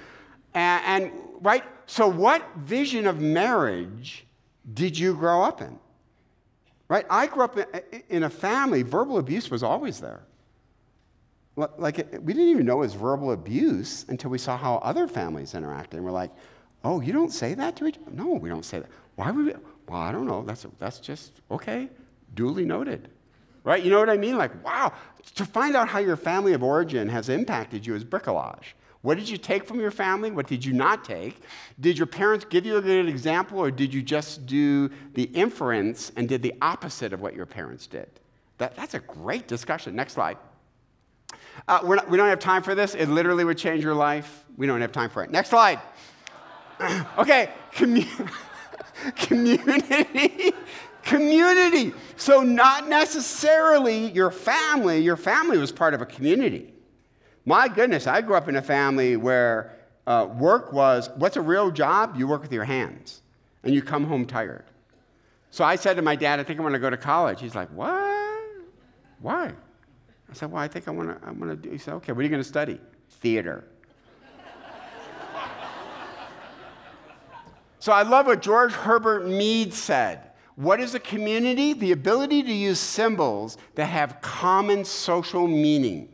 [0.55, 1.13] And, and
[1.45, 1.63] right?
[1.87, 4.27] So, what vision of marriage
[4.73, 5.79] did you grow up in?
[6.89, 7.07] Right?
[7.09, 7.57] I grew up
[8.09, 10.23] in a family, verbal abuse was always there.
[11.57, 15.53] Like, we didn't even know it was verbal abuse until we saw how other families
[15.53, 15.95] interacted.
[15.95, 16.33] And we're like,
[16.83, 18.11] oh, you don't say that to each other?
[18.11, 18.89] No, we don't say that.
[19.15, 19.53] Why would we?
[19.87, 20.43] Well, I don't know.
[20.43, 21.89] That's, that's just, okay,
[22.35, 23.09] duly noted.
[23.63, 23.83] Right?
[23.83, 24.37] You know what I mean?
[24.37, 24.93] Like, wow,
[25.37, 28.75] to find out how your family of origin has impacted you is bricolage.
[29.05, 30.31] What did you take from your family?
[30.31, 31.43] What did you not take?
[31.79, 36.11] Did your parents give you a good example, or did you just do the inference
[36.17, 38.09] and did the opposite of what your parents did?
[38.57, 39.95] That, that's a great discussion.
[39.95, 40.39] Next slide.
[41.69, 42.95] Uh, not, we don't have time for this.
[42.95, 44.47] It literally would change your life.
[44.57, 45.31] We don't have time for it.
[45.31, 45.81] Next slide.
[47.19, 48.31] okay, commu-
[49.17, 50.55] community.
[51.03, 51.93] community.
[52.17, 55.01] So, not necessarily your family.
[55.01, 56.74] Your family was part of a community.
[57.45, 59.73] My goodness, I grew up in a family where
[60.07, 62.17] uh, work was what's a real job?
[62.17, 63.23] You work with your hands
[63.63, 64.65] and you come home tired.
[65.51, 67.41] So I said to my dad, I think I want to go to college.
[67.41, 68.49] He's like, What?
[69.21, 69.53] Why?
[70.31, 71.71] I said, Well, I think I want to I want to do.
[71.71, 72.81] He said, Okay, what are you going to study?
[73.11, 73.65] Theater.
[77.79, 80.31] so I love what George Herbert Mead said.
[80.57, 81.73] What is a community?
[81.73, 86.09] The ability to use symbols that have common social meaning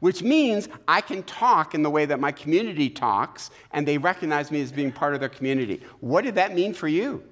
[0.00, 4.50] which means I can talk in the way that my community talks, and they recognize
[4.50, 5.80] me as being part of their community.
[6.00, 7.22] What did that mean for you?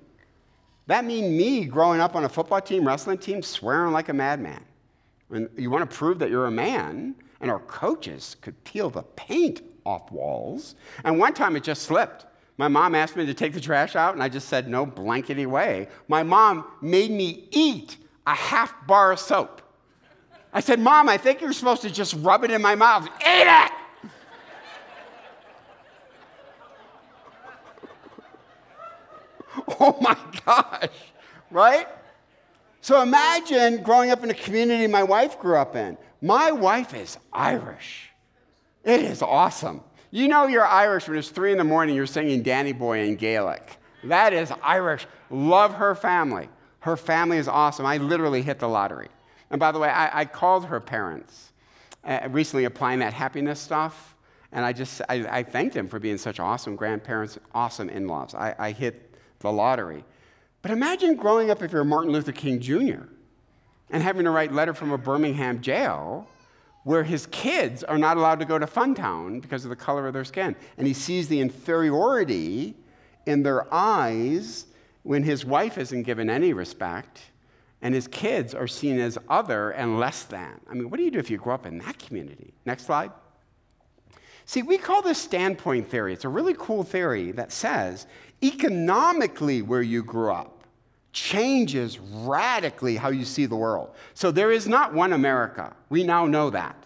[0.87, 4.63] That mean me growing up on a football team, wrestling team, swearing like a madman.
[5.31, 9.03] And you want to prove that you're a man, and our coaches could peel the
[9.03, 10.75] paint off walls.
[11.05, 12.27] And one time it just slipped.
[12.57, 15.47] My mom asked me to take the trash out, and I just said no blankety
[15.47, 15.89] way.
[16.07, 17.97] My mom made me eat
[18.27, 19.61] a half bar of soap.
[20.55, 23.07] I said, Mom, I think you're supposed to just rub it in my mouth.
[23.07, 23.73] Eat it!
[29.81, 30.89] oh my gosh,
[31.51, 31.89] right?
[32.81, 35.99] So imagine growing up in a community my wife grew up in.
[36.23, 38.11] My wife is Irish.
[38.85, 39.83] It is awesome.
[40.11, 43.17] You know you're Irish when it's three in the morning, you're singing Danny Boy in
[43.17, 43.79] Gaelic.
[44.05, 45.07] That is Irish.
[45.31, 46.49] Love her family.
[46.81, 47.87] Her family is awesome.
[47.87, 49.09] I literally hit the lottery.
[49.51, 51.53] And by the way, I, I called her parents
[52.05, 54.15] uh, recently applying that happiness stuff.
[54.53, 58.35] And I just, I, I, thanked them for being such awesome grandparents, awesome in laws.
[58.35, 60.05] I, I hit the lottery.
[60.63, 63.03] But imagine growing up if you're Martin Luther King Jr.
[63.91, 66.29] and having to write a letter from a Birmingham jail
[66.85, 70.13] where his kids are not allowed to go to Funtown because of the color of
[70.13, 70.55] their skin.
[70.79, 72.75] And he sees the inferiority
[73.27, 74.67] in their eyes
[75.03, 77.21] when his wife isn't given any respect
[77.85, 80.59] and his kids are seen as other and less than.
[80.69, 82.55] I mean, what do you do if you grow up in that community?
[82.65, 83.13] Next slide.
[84.47, 86.15] See, we call this standpoint theory.
[86.15, 88.07] It's a really cool theory that says
[88.43, 90.65] economically where you grew up
[91.13, 93.95] changes radically how you see the world.
[94.15, 95.77] So there is not one America.
[95.91, 96.77] We now know that.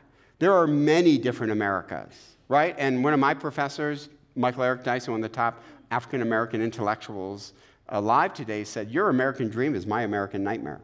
[0.41, 2.75] There are many different Americas, right?
[2.77, 7.55] And one of my professors, Michael Eric Dyson, one of the top African American intellectuals
[7.89, 10.81] alive today, said, Your American dream is my American nightmare.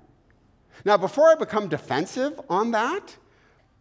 [0.84, 3.16] Now, before I become defensive on that,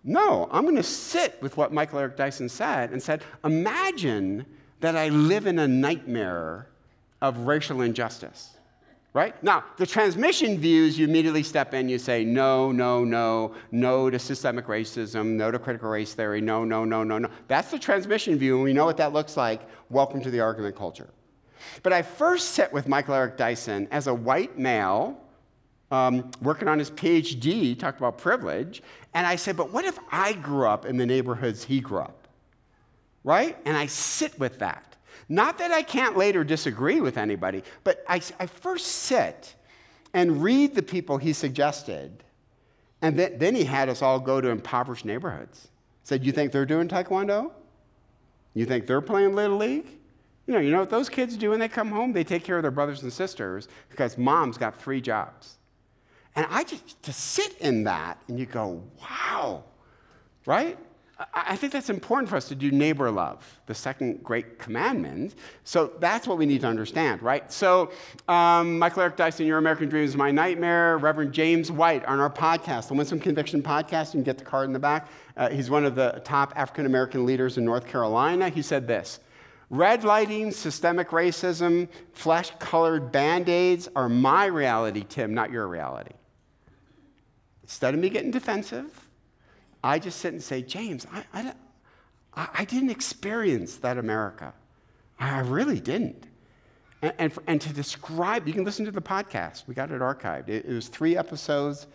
[0.03, 4.45] no, I'm going to sit with what Michael Eric Dyson said and said, Imagine
[4.82, 6.67] that I live in a nightmare
[7.21, 8.49] of racial injustice.
[9.13, 9.41] Right?
[9.43, 14.17] Now, the transmission views, you immediately step in, you say, no, no, no, no to
[14.17, 17.29] systemic racism, no to critical race theory, no, no, no, no, no.
[17.47, 19.62] That's the transmission view, and we know what that looks like.
[19.91, 21.10] Welcome to the argument culture.
[21.84, 25.23] But I first sit with Michael Eric Dyson as a white male
[25.93, 28.82] um, working on his PhD, talked about privilege,
[29.13, 32.27] and I said, but what if I grew up in the neighborhoods he grew up?
[33.23, 33.56] Right?
[33.63, 34.95] And I sit with that.
[35.29, 39.53] Not that I can't later disagree with anybody, but I, I first sit
[40.15, 42.23] and read the people he suggested,
[43.03, 45.67] and then, then he had us all go to impoverished neighborhoods.
[46.03, 47.51] Said, You think they're doing taekwondo?
[48.56, 49.88] You think they're playing Little League?
[50.47, 52.13] You know, you know what those kids do when they come home?
[52.13, 55.58] They take care of their brothers and sisters because mom's got three jobs.
[56.36, 59.63] And I just to sit in that and you go, wow,
[60.46, 60.78] right?
[61.34, 65.36] I think that's important for us to do neighbor love, the second great commandment.
[65.63, 67.50] So that's what we need to understand, right?
[67.52, 67.91] So,
[68.28, 70.98] um, Michael Eric Dyson, Your American Dream is My Nightmare.
[70.98, 74.65] Reverend James White on our podcast, the Winsome Conviction podcast, you can get the card
[74.65, 75.08] in the back.
[75.38, 78.50] Uh, he's one of the top African American leaders in North Carolina.
[78.50, 79.19] He said this
[79.72, 86.13] Redlining, systemic racism, flesh colored band aids are my reality, Tim, not your reality.
[87.63, 89.08] Instead of me getting defensive,
[89.84, 91.54] I just sit and say, James, I,
[92.36, 94.54] I, I didn't experience that America.
[95.19, 96.26] I really didn't.
[97.02, 99.63] And, and, for, and, to describe, you can listen to the podcast.
[99.67, 100.49] We got it archived.
[100.49, 101.88] It, it was three episodes,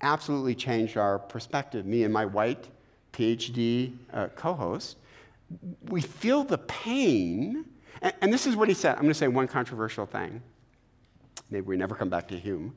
[0.00, 2.68] absolutely changed our perspective, me and my white
[3.12, 4.96] PhD uh, co host.
[5.88, 7.64] We feel the pain,
[8.00, 8.94] and, and this is what he said.
[8.94, 10.42] I'm going to say one controversial thing.
[11.52, 12.74] Maybe we never come back to Hume.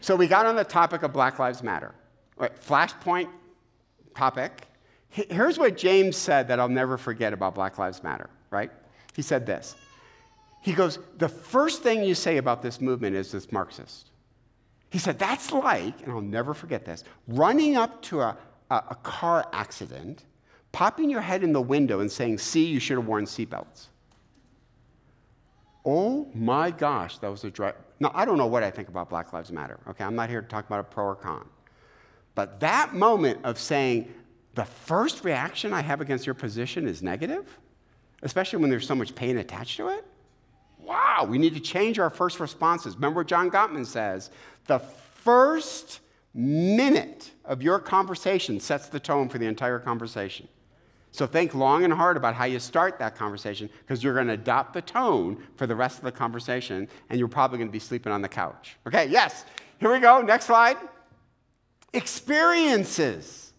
[0.00, 1.92] So we got on the topic of Black Lives Matter.
[2.36, 3.28] Right, flashpoint
[4.16, 4.68] topic.
[5.08, 8.70] Here's what James said that I'll never forget about Black Lives Matter, right?
[9.14, 9.74] He said this.
[10.62, 14.10] He goes, The first thing you say about this movement is it's Marxist.
[14.90, 18.36] He said, That's like, and I'll never forget this, running up to a,
[18.70, 20.24] a, a car accident,
[20.72, 23.88] popping your head in the window and saying, See, you should have worn seatbelts.
[25.84, 27.72] Oh my gosh, that was a dry.
[28.00, 30.04] Now, I don't know what I think about Black Lives Matter, okay?
[30.04, 31.46] I'm not here to talk about a pro or con.
[32.34, 34.12] But that moment of saying,
[34.54, 37.58] the first reaction I have against your position is negative,
[38.22, 40.04] especially when there's so much pain attached to it.
[40.78, 42.94] Wow, we need to change our first responses.
[42.94, 44.30] Remember what John Gottman says
[44.66, 46.00] the first
[46.34, 50.48] minute of your conversation sets the tone for the entire conversation.
[51.14, 54.32] So think long and hard about how you start that conversation because you're going to
[54.32, 57.78] adopt the tone for the rest of the conversation and you're probably going to be
[57.78, 58.76] sleeping on the couch.
[58.84, 59.44] Okay, yes.
[59.78, 60.22] Here we go.
[60.22, 60.76] Next slide
[61.92, 63.52] experiences.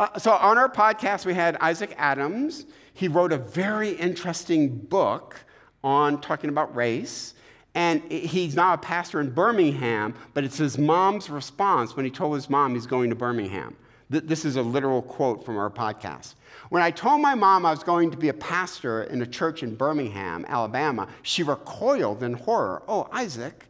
[0.00, 2.66] Uh, so, on our podcast, we had Isaac Adams.
[2.92, 5.44] He wrote a very interesting book
[5.84, 7.34] on talking about race.
[7.76, 12.34] And he's now a pastor in Birmingham, but it's his mom's response when he told
[12.34, 13.76] his mom he's going to Birmingham.
[14.20, 16.34] This is a literal quote from our podcast.
[16.68, 19.62] When I told my mom I was going to be a pastor in a church
[19.62, 22.82] in Birmingham, Alabama, she recoiled in horror.
[22.86, 23.66] Oh, Isaac,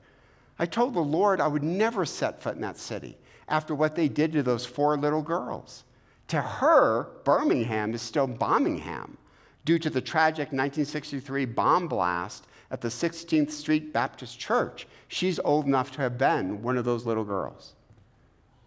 [0.59, 3.16] I told the Lord I would never set foot in that city
[3.48, 5.85] after what they did to those four little girls.
[6.28, 9.16] To her, Birmingham is still Bombingham
[9.64, 14.87] due to the tragic 1963 bomb blast at the 16th Street Baptist Church.
[15.09, 17.74] She's old enough to have been one of those little girls.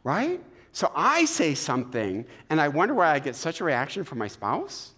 [0.03, 0.41] Right?
[0.77, 4.27] So I say something, and I wonder why I get such a reaction from my
[4.27, 4.93] spouse.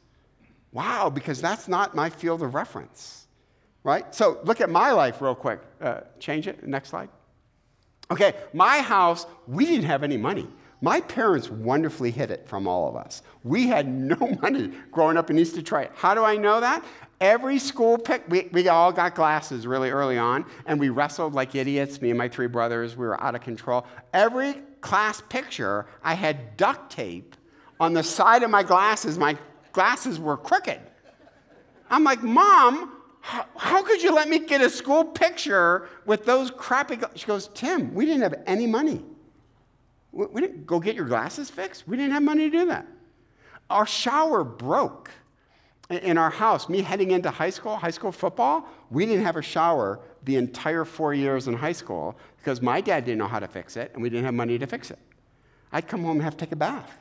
[0.74, 3.28] Wow, because that's not my field of reference.
[3.86, 4.13] Right?
[4.13, 5.62] So look at my life real quick.
[5.80, 6.67] Uh, change it.
[6.67, 7.08] Next slide.
[8.12, 10.50] Okay, my house, we didn't have any money.
[10.82, 13.21] My parents wonderfully hid it from all of us.
[13.46, 15.92] We had no money growing up in East Detroit.
[15.96, 16.84] How do I know that?
[17.21, 21.56] Every school pick, we, we all got glasses really early on, and we wrestled like
[21.56, 22.98] idiots, me and my three brothers.
[22.98, 23.86] We were out of control.
[24.13, 27.36] Every class picture, I had duct tape
[27.80, 29.17] on the side of my glasses.
[29.17, 29.38] My
[29.71, 30.80] glasses were crooked.
[31.90, 36.52] I'm like, Mom, how, how, could you let me get a school picture with those
[36.52, 39.04] crappy She goes, Tim, we didn't have any money.
[40.12, 41.88] We, we didn't go get your glasses fixed.
[41.88, 42.88] We didn't have money to do that.
[43.69, 45.12] Our shower broke.
[45.90, 49.42] In our house, me heading into high school, high school football, we didn't have a
[49.42, 53.48] shower the entire four years in high school because my dad didn't know how to
[53.48, 55.00] fix it and we didn't have money to fix it.
[55.71, 56.92] I'd come home and have to take a bath.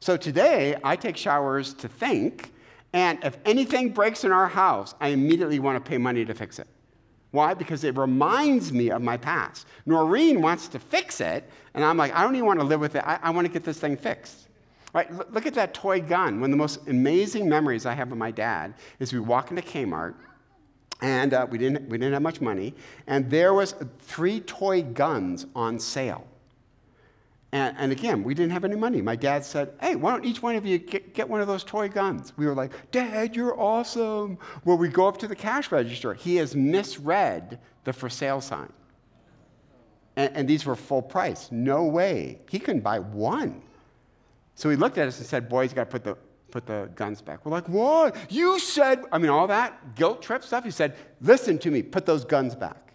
[0.00, 2.52] So today, I take showers to think,
[2.92, 6.58] and if anything breaks in our house, I immediately want to pay money to fix
[6.58, 6.68] it.
[7.30, 7.52] Why?
[7.52, 9.66] Because it reminds me of my past.
[9.84, 12.94] Noreen wants to fix it, and I'm like, I don't even want to live with
[12.94, 13.04] it.
[13.04, 14.47] I, I want to get this thing fixed.
[14.94, 15.32] Right?
[15.32, 16.40] look at that toy gun.
[16.40, 19.62] One of the most amazing memories I have of my dad is we walk into
[19.62, 20.14] Kmart,
[21.02, 22.74] and uh, we, didn't, we didn't have much money,
[23.06, 26.26] and there was three toy guns on sale.
[27.50, 29.00] And, and, again, we didn't have any money.
[29.00, 31.64] My dad said, Hey, why don't each one of you get, get, one of those
[31.64, 32.34] toy guns?
[32.36, 34.36] We were like, Dad, you're awesome.
[34.66, 36.12] Well, we go up to the cash register.
[36.12, 38.70] He has misread the for sale sign.
[40.16, 41.48] And, and these were full price.
[41.50, 42.38] No way.
[42.50, 43.62] He couldn't buy one.
[44.58, 46.16] So he looked at us and said, Boys, you got to put the,
[46.50, 47.46] put the guns back.
[47.46, 48.16] We're like, What?
[48.28, 50.64] You said, I mean, all that guilt trip stuff.
[50.64, 52.92] He said, Listen to me, put those guns back.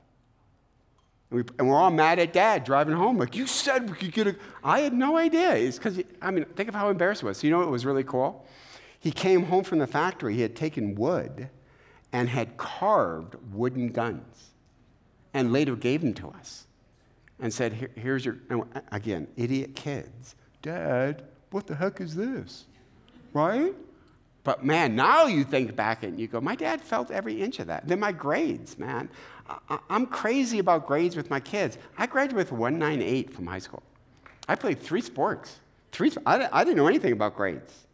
[1.32, 3.18] And, we, are all mad at dad driving home.
[3.18, 4.36] Like, you said we could get a.
[4.62, 5.56] I had no idea.
[5.56, 7.38] It's because, I mean, think of how embarrassed it was.
[7.38, 8.46] So, you know what was really cool?
[9.00, 10.36] He came home from the factory.
[10.36, 11.48] He had taken wood
[12.12, 14.52] and had carved wooden guns
[15.34, 16.68] and later gave them to us
[17.40, 18.40] and said, Here, Here's your.
[18.92, 20.36] again, idiot kids.
[20.62, 21.24] Dad,
[21.54, 22.66] what the heck is this?
[23.32, 23.74] Right?
[24.44, 27.68] But man, now you think back and you go, my dad felt every inch of
[27.68, 27.88] that.
[27.88, 29.10] Then my grades, man.
[29.48, 31.78] I, am crazy about grades with my kids.
[31.98, 33.84] I graduated with 198 from high school.
[34.48, 35.60] I played three sports.
[35.92, 37.88] Three, I, I didn't know anything about grades.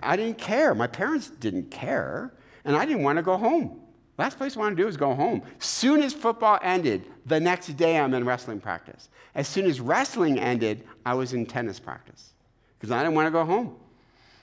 [0.00, 0.74] I didn't care.
[0.74, 2.32] My parents didn't care,
[2.64, 3.80] and I didn't want to go home.
[4.18, 5.42] Last place I wanted to do was go home.
[5.58, 9.08] Soon as football ended, the next day I'm in wrestling practice.
[9.34, 12.33] As soon as wrestling ended, I was in tennis practice
[12.84, 13.76] because I didn't want to go home.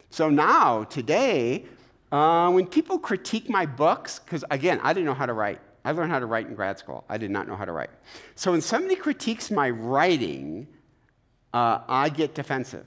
[0.09, 1.65] So now, today,
[2.11, 5.59] uh, when people critique my books, because again, I didn't know how to write.
[5.85, 7.03] I learned how to write in grad school.
[7.07, 7.91] I did not know how to write.
[8.35, 10.67] So when somebody critiques my writing,
[11.53, 12.85] uh, I get defensive.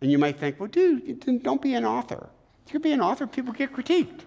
[0.00, 2.28] And you might think, well, dude, don't be an author.
[2.72, 4.20] You be an author, people get critiqued.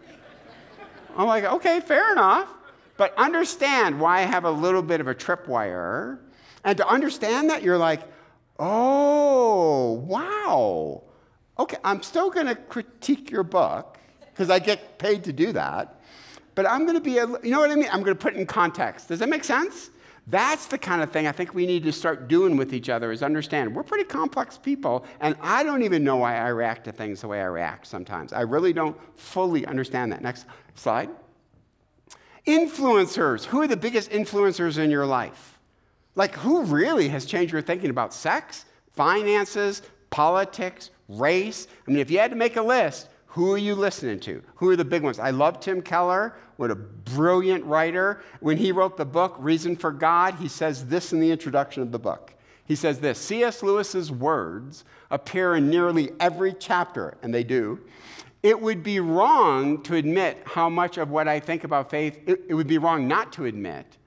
[1.15, 2.49] I'm like, okay, fair enough.
[2.97, 6.19] But understand why I have a little bit of a tripwire.
[6.63, 8.01] And to understand that, you're like,
[8.61, 11.03] oh, wow.
[11.59, 16.01] Okay, I'm still going to critique your book because I get paid to do that
[16.55, 17.87] but I'm going to be, a, you know what I mean?
[17.91, 19.07] I'm going to put it in context.
[19.07, 19.89] Does that make sense?
[20.27, 23.11] That's the kind of thing I think we need to start doing with each other
[23.11, 26.91] is understand we're pretty complex people, and I don't even know why I react to
[26.91, 28.31] things the way I react sometimes.
[28.31, 30.21] I really don't fully understand that.
[30.21, 30.45] Next
[30.75, 31.09] slide.
[32.45, 33.45] Influencers.
[33.45, 35.50] Who are the biggest influencers in your life?
[36.15, 41.67] Like, who really has changed your thinking about sex, finances, politics, race?
[41.87, 44.43] I mean, if you had to make a list, who are you listening to?
[44.55, 45.17] Who are the big ones?
[45.17, 46.35] I love Tim Keller.
[46.57, 48.21] What a brilliant writer.
[48.41, 51.93] When he wrote the book, Reason for God, he says this in the introduction of
[51.93, 52.33] the book.
[52.65, 53.63] He says this C.S.
[53.63, 57.79] Lewis's words appear in nearly every chapter, and they do.
[58.43, 62.41] It would be wrong to admit how much of what I think about faith, it,
[62.49, 63.97] it would be wrong not to admit.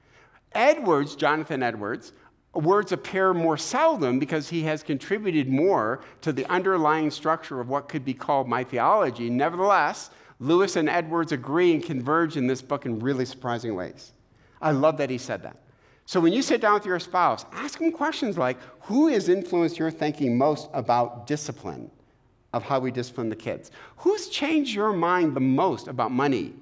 [0.55, 2.13] Edwards, Jonathan Edwards,
[2.55, 7.89] words appear more seldom because he has contributed more to the underlying structure of what
[7.89, 9.29] could be called my theology.
[9.29, 14.13] Nevertheless, Lewis and Edwards agree and converge in this book in really surprising ways.
[14.61, 15.57] I love that he said that.
[16.07, 19.79] So when you sit down with your spouse, ask them questions like Who has influenced
[19.79, 21.91] your thinking most about discipline,
[22.53, 23.71] of how we discipline the kids?
[23.99, 26.55] Who's changed your mind the most about money,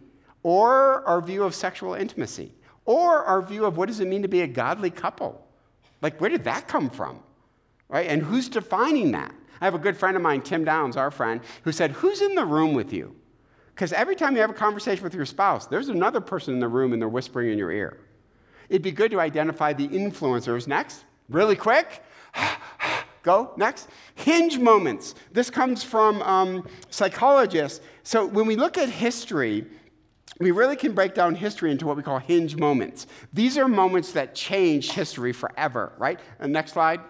[0.42, 2.52] or our view of sexual intimacy,
[2.84, 5.46] or our view of what does it mean to be a godly couple?
[6.00, 7.20] Like, where did that come from?
[7.88, 8.08] Right?
[8.08, 9.34] And who's defining that?
[9.60, 12.34] I have a good friend of mine, Tim Downs, our friend, who said, Who's in
[12.34, 13.14] the room with you?
[13.74, 16.68] Because every time you have a conversation with your spouse, there's another person in the
[16.68, 18.00] room and they're whispering in your ear.
[18.68, 20.66] It'd be good to identify the influencers.
[20.66, 22.02] Next, really quick.
[23.22, 23.88] Go, next.
[24.16, 25.14] Hinge moments.
[25.30, 27.80] This comes from um, psychologists.
[28.02, 29.64] So when we look at history,
[30.38, 33.06] we really can break down history into what we call hinge moments.
[33.32, 36.18] These are moments that change history forever, right?
[36.40, 37.00] And next slide.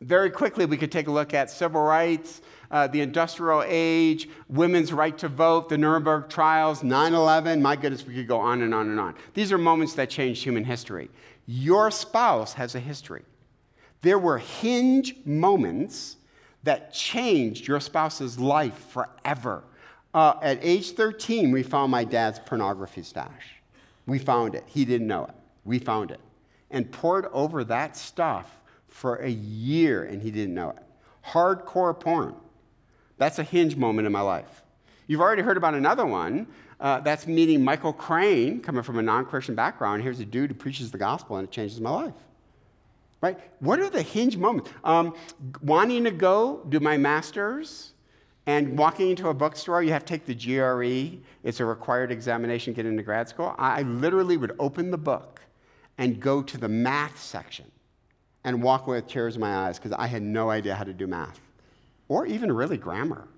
[0.00, 2.40] Very quickly, we could take a look at civil rights,
[2.70, 7.60] uh, the industrial age, women's right to vote, the Nuremberg trials, 9 11.
[7.60, 9.14] My goodness, we could go on and on and on.
[9.34, 11.10] These are moments that changed human history.
[11.46, 13.24] Your spouse has a history.
[14.02, 16.16] There were hinge moments
[16.62, 19.64] that changed your spouse's life forever.
[20.18, 23.54] Uh, at age 13, we found my dad's pornography stash.
[24.04, 24.64] We found it.
[24.66, 25.34] He didn't know it.
[25.64, 26.18] We found it.
[26.72, 28.50] And poured over that stuff
[28.88, 30.82] for a year, and he didn't know it.
[31.24, 32.34] Hardcore porn.
[33.16, 34.64] That's a hinge moment in my life.
[35.06, 36.48] You've already heard about another one.
[36.80, 40.02] Uh, that's meeting Michael Crane, coming from a non Christian background.
[40.02, 42.14] Here's a dude who preaches the gospel and it changes my life.
[43.20, 43.38] Right?
[43.60, 44.68] What are the hinge moments?
[44.82, 45.14] Um,
[45.62, 47.92] wanting to go do my master's
[48.48, 51.18] and walking into a bookstore, you have to take the GRE.
[51.44, 53.54] It's a required examination to get into grad school.
[53.58, 55.42] I literally would open the book
[55.98, 57.70] and go to the math section
[58.44, 60.94] and walk away with tears in my eyes because I had no idea how to
[60.94, 61.38] do math
[62.08, 63.28] or even really grammar.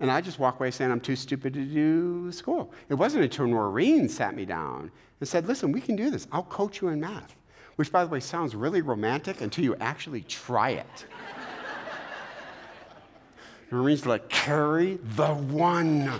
[0.00, 2.72] And I just walk away saying, I'm too stupid to do school.
[2.88, 6.26] It wasn't until Noreen sat me down and said, Listen, we can do this.
[6.32, 7.36] I'll coach you in math,
[7.76, 11.04] which, by the way, sounds really romantic until you actually try it.
[13.70, 16.10] Noreen's like, carry the one.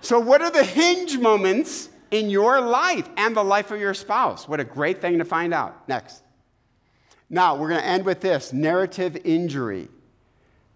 [0.00, 4.46] so, what are the hinge moments in your life and the life of your spouse?
[4.46, 5.88] What a great thing to find out.
[5.88, 6.22] Next.
[7.28, 9.88] Now, we're going to end with this narrative injury.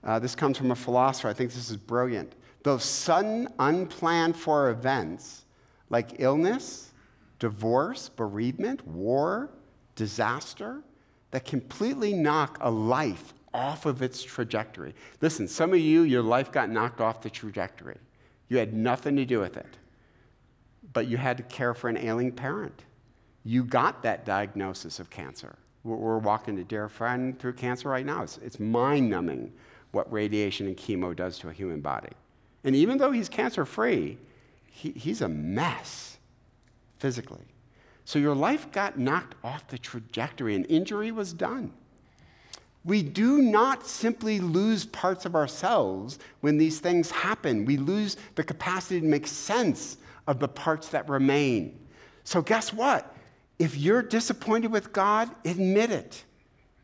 [0.02, 1.28] Uh, this comes from a philosopher.
[1.28, 2.34] I think this is brilliant.
[2.64, 5.44] Those sudden, unplanned for events
[5.90, 6.92] like illness,
[7.38, 9.50] divorce, bereavement, war,
[9.94, 10.82] disaster
[11.30, 14.94] that completely knock a life off of its trajectory.
[15.20, 17.98] Listen, some of you, your life got knocked off the trajectory.
[18.48, 19.76] You had nothing to do with it,
[20.92, 22.84] but you had to care for an ailing parent.
[23.44, 25.56] You got that diagnosis of cancer.
[25.84, 28.22] We're walking a dear friend through cancer right now.
[28.22, 29.52] It's, it's mind numbing
[29.92, 32.12] what radiation and chemo does to a human body.
[32.64, 34.18] And even though he's cancer free,
[34.70, 36.18] he, he's a mess
[36.98, 37.46] physically.
[38.04, 41.72] So your life got knocked off the trajectory, and injury was done.
[42.88, 47.66] We do not simply lose parts of ourselves when these things happen.
[47.66, 51.78] We lose the capacity to make sense of the parts that remain.
[52.24, 53.14] So, guess what?
[53.58, 56.24] If you're disappointed with God, admit it.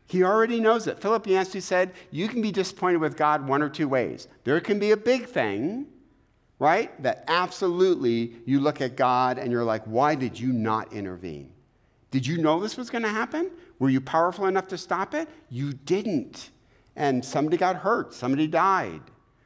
[0.05, 1.01] He already knows it.
[1.01, 4.27] Philip Yancey said, You can be disappointed with God one or two ways.
[4.43, 5.87] There can be a big thing,
[6.59, 7.01] right?
[7.01, 11.51] That absolutely you look at God and you're like, Why did you not intervene?
[12.11, 13.49] Did you know this was going to happen?
[13.79, 15.27] Were you powerful enough to stop it?
[15.49, 16.51] You didn't.
[16.95, 19.01] And somebody got hurt, somebody died,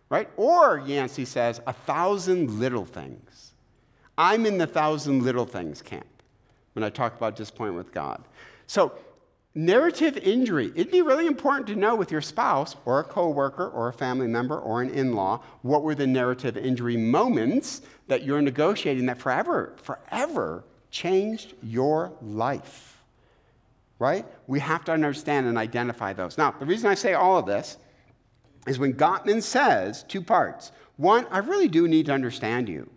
[0.10, 0.30] right?
[0.38, 3.54] Or, Yancey says, a thousand little things.
[4.18, 6.06] I'm in the thousand little things camp
[6.74, 8.22] when I talk about disappointment with God.
[8.68, 8.94] So,
[9.56, 13.88] narrative injury, it'd be really important to know with your spouse or a coworker or
[13.88, 19.08] a family member or an in-law what were the narrative injury moments that you're negotiating
[19.08, 22.99] that forever, forever changed your life.
[24.00, 24.26] Right?
[24.48, 26.38] We have to understand and identify those.
[26.38, 27.78] Now, the reason I say all of this
[28.66, 30.72] is when Gottman says two parts.
[30.96, 32.90] One, I really do need to understand you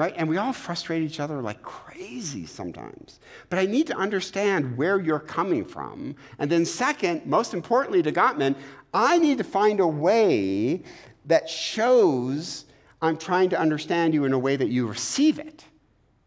[0.00, 0.14] right?
[0.16, 3.20] And we all frustrate each other like crazy sometimes.
[3.50, 6.16] But I need to understand where you're coming from.
[6.38, 8.54] And then, second, most importantly to Gottman,
[8.94, 10.82] I need to find a way
[11.26, 12.64] that shows
[13.02, 15.64] I'm trying to understand you in a way that you receive it.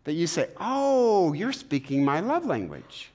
[0.04, 3.12] That you say, oh, you're speaking my love language,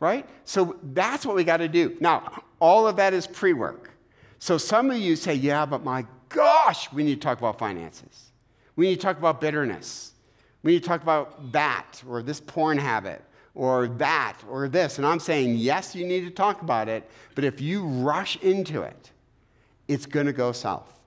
[0.00, 0.26] right?
[0.44, 1.96] So that's what we got to do.
[2.00, 3.90] Now, all of that is pre work.
[4.38, 8.32] So some of you say, yeah, but my gosh, we need to talk about finances.
[8.74, 10.14] We need to talk about bitterness.
[10.62, 13.22] We need to talk about that or this porn habit
[13.54, 14.98] or that or this.
[14.98, 18.82] And I'm saying, yes, you need to talk about it, but if you rush into
[18.82, 19.10] it,
[19.88, 20.98] it's going to go south.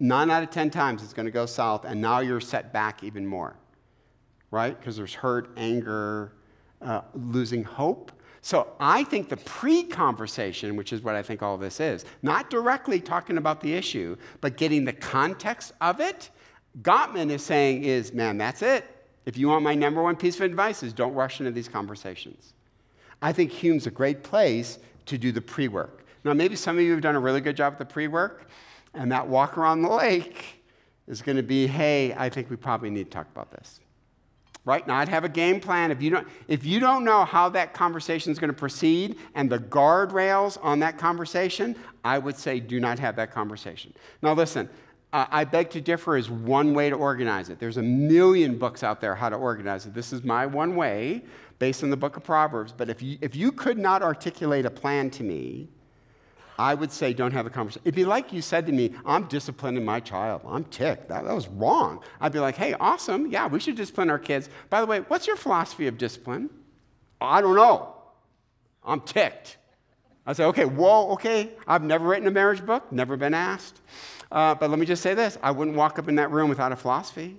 [0.00, 3.04] Nine out of 10 times it's going to go south, and now you're set back
[3.04, 3.54] even more,
[4.50, 4.76] right?
[4.78, 6.32] Because there's hurt, anger,
[6.80, 8.10] uh, losing hope.
[8.42, 12.50] So I think the pre conversation, which is what I think all this is, not
[12.50, 16.30] directly talking about the issue, but getting the context of it
[16.80, 18.84] Gottman is saying is, man, that's it.
[19.26, 22.54] If you want my number one piece of advice is don't rush into these conversations.
[23.20, 26.04] I think Hume's a great place to do the pre-work.
[26.24, 28.48] Now, maybe some of you have done a really good job at the pre-work,
[28.94, 30.62] and that walk around the lake
[31.06, 33.80] is going to be, hey, I think we probably need to talk about this.
[34.64, 34.86] Right?
[34.86, 35.90] Now, I'd have a game plan.
[35.90, 39.50] If you don't, if you don't know how that conversation is going to proceed and
[39.50, 43.92] the guardrails on that conversation, I would say do not have that conversation.
[44.22, 44.70] Now, listen,
[45.12, 47.58] uh, I beg to differ is one way to organize it.
[47.58, 49.94] There's a million books out there how to organize it.
[49.94, 51.24] This is my one way
[51.58, 52.72] based on the book of Proverbs.
[52.72, 55.68] But if you, if you could not articulate a plan to me,
[56.58, 57.82] I would say don't have a conversation.
[57.84, 60.42] It'd be like you said to me, I'm disciplining my child.
[60.46, 61.08] I'm ticked.
[61.08, 62.02] That, that was wrong.
[62.20, 63.30] I'd be like, hey, awesome.
[63.30, 64.48] Yeah, we should discipline our kids.
[64.70, 66.50] By the way, what's your philosophy of discipline?
[67.20, 67.94] I don't know.
[68.84, 69.56] I'm ticked.
[70.26, 71.50] I say, okay, whoa, okay.
[71.66, 73.80] I've never written a marriage book, never been asked.
[74.30, 76.72] Uh, but let me just say this I wouldn't walk up in that room without
[76.72, 77.38] a philosophy.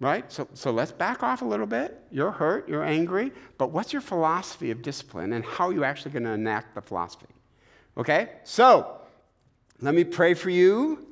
[0.00, 0.30] Right?
[0.32, 2.02] So, so let's back off a little bit.
[2.10, 6.12] You're hurt, you're angry, but what's your philosophy of discipline and how are you actually
[6.12, 7.26] going to enact the philosophy?
[7.96, 8.30] Okay?
[8.44, 8.96] So,
[9.82, 11.06] Let me pray for you.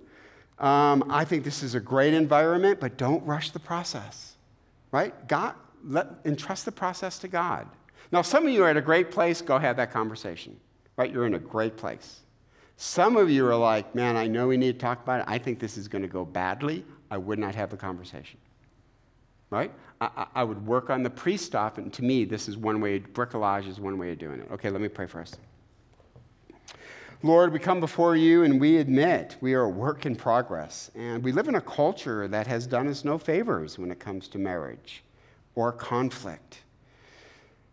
[0.58, 4.36] Um, I think this is a great environment, but don't rush the process,
[4.90, 5.26] right?
[5.28, 5.54] God,
[5.84, 7.66] let, entrust the process to God.
[8.10, 10.58] Now, some of you are at a great place, go have that conversation,
[10.96, 11.12] right?
[11.12, 12.20] You're in a great place.
[12.76, 15.26] Some of you are like, man, I know we need to talk about it.
[15.28, 16.84] I think this is going to go badly.
[17.10, 18.38] I would not have the conversation,
[19.50, 19.72] right?
[20.00, 23.00] I, I would work on the pre stuff, and to me, this is one way,
[23.00, 24.48] bricolage is one way of doing it.
[24.52, 25.38] Okay, let me pray first.
[27.22, 30.88] Lord, we come before you and we admit we are a work in progress.
[30.94, 34.28] And we live in a culture that has done us no favors when it comes
[34.28, 35.02] to marriage
[35.56, 36.60] or conflict.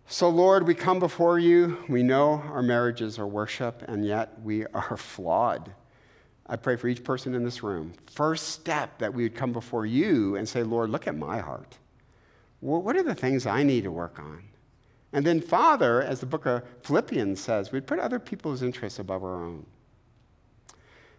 [0.07, 1.77] So, Lord, we come before you.
[1.87, 5.71] We know our marriages are worship, and yet we are flawed.
[6.47, 7.93] I pray for each person in this room.
[8.11, 11.77] First step that we would come before you and say, Lord, look at my heart.
[12.61, 14.43] what are the things I need to work on?
[15.13, 19.23] And then, Father, as the book of Philippians says, we'd put other people's interests above
[19.23, 19.65] our own.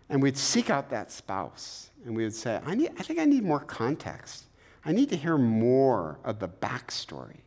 [0.09, 3.25] And we'd seek out that spouse and we would say, I, need, I think I
[3.25, 4.45] need more context.
[4.85, 7.41] I need to hear more of the backstory.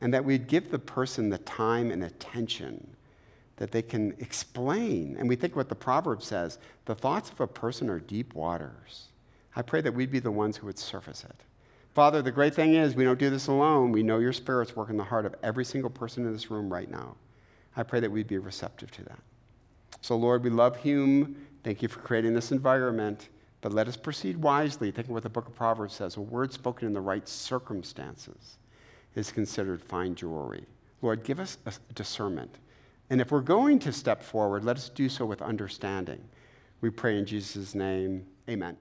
[0.00, 2.86] And that we'd give the person the time and attention
[3.56, 5.16] that they can explain.
[5.18, 9.08] And we think what the proverb says the thoughts of a person are deep waters.
[9.56, 11.42] I pray that we'd be the ones who would surface it.
[11.98, 13.90] Father, the great thing is we don't do this alone.
[13.90, 16.88] We know your Spirit's working the heart of every single person in this room right
[16.88, 17.16] now.
[17.76, 19.18] I pray that we'd be receptive to that.
[20.00, 21.34] So, Lord, we love Hume.
[21.64, 23.30] Thank you for creating this environment.
[23.62, 26.86] But let us proceed wisely, thinking what the book of Proverbs says a word spoken
[26.86, 28.58] in the right circumstances
[29.16, 30.66] is considered fine jewelry.
[31.02, 31.58] Lord, give us
[31.96, 32.58] discernment.
[33.10, 36.22] And if we're going to step forward, let us do so with understanding.
[36.80, 38.24] We pray in Jesus' name.
[38.48, 38.76] Amen.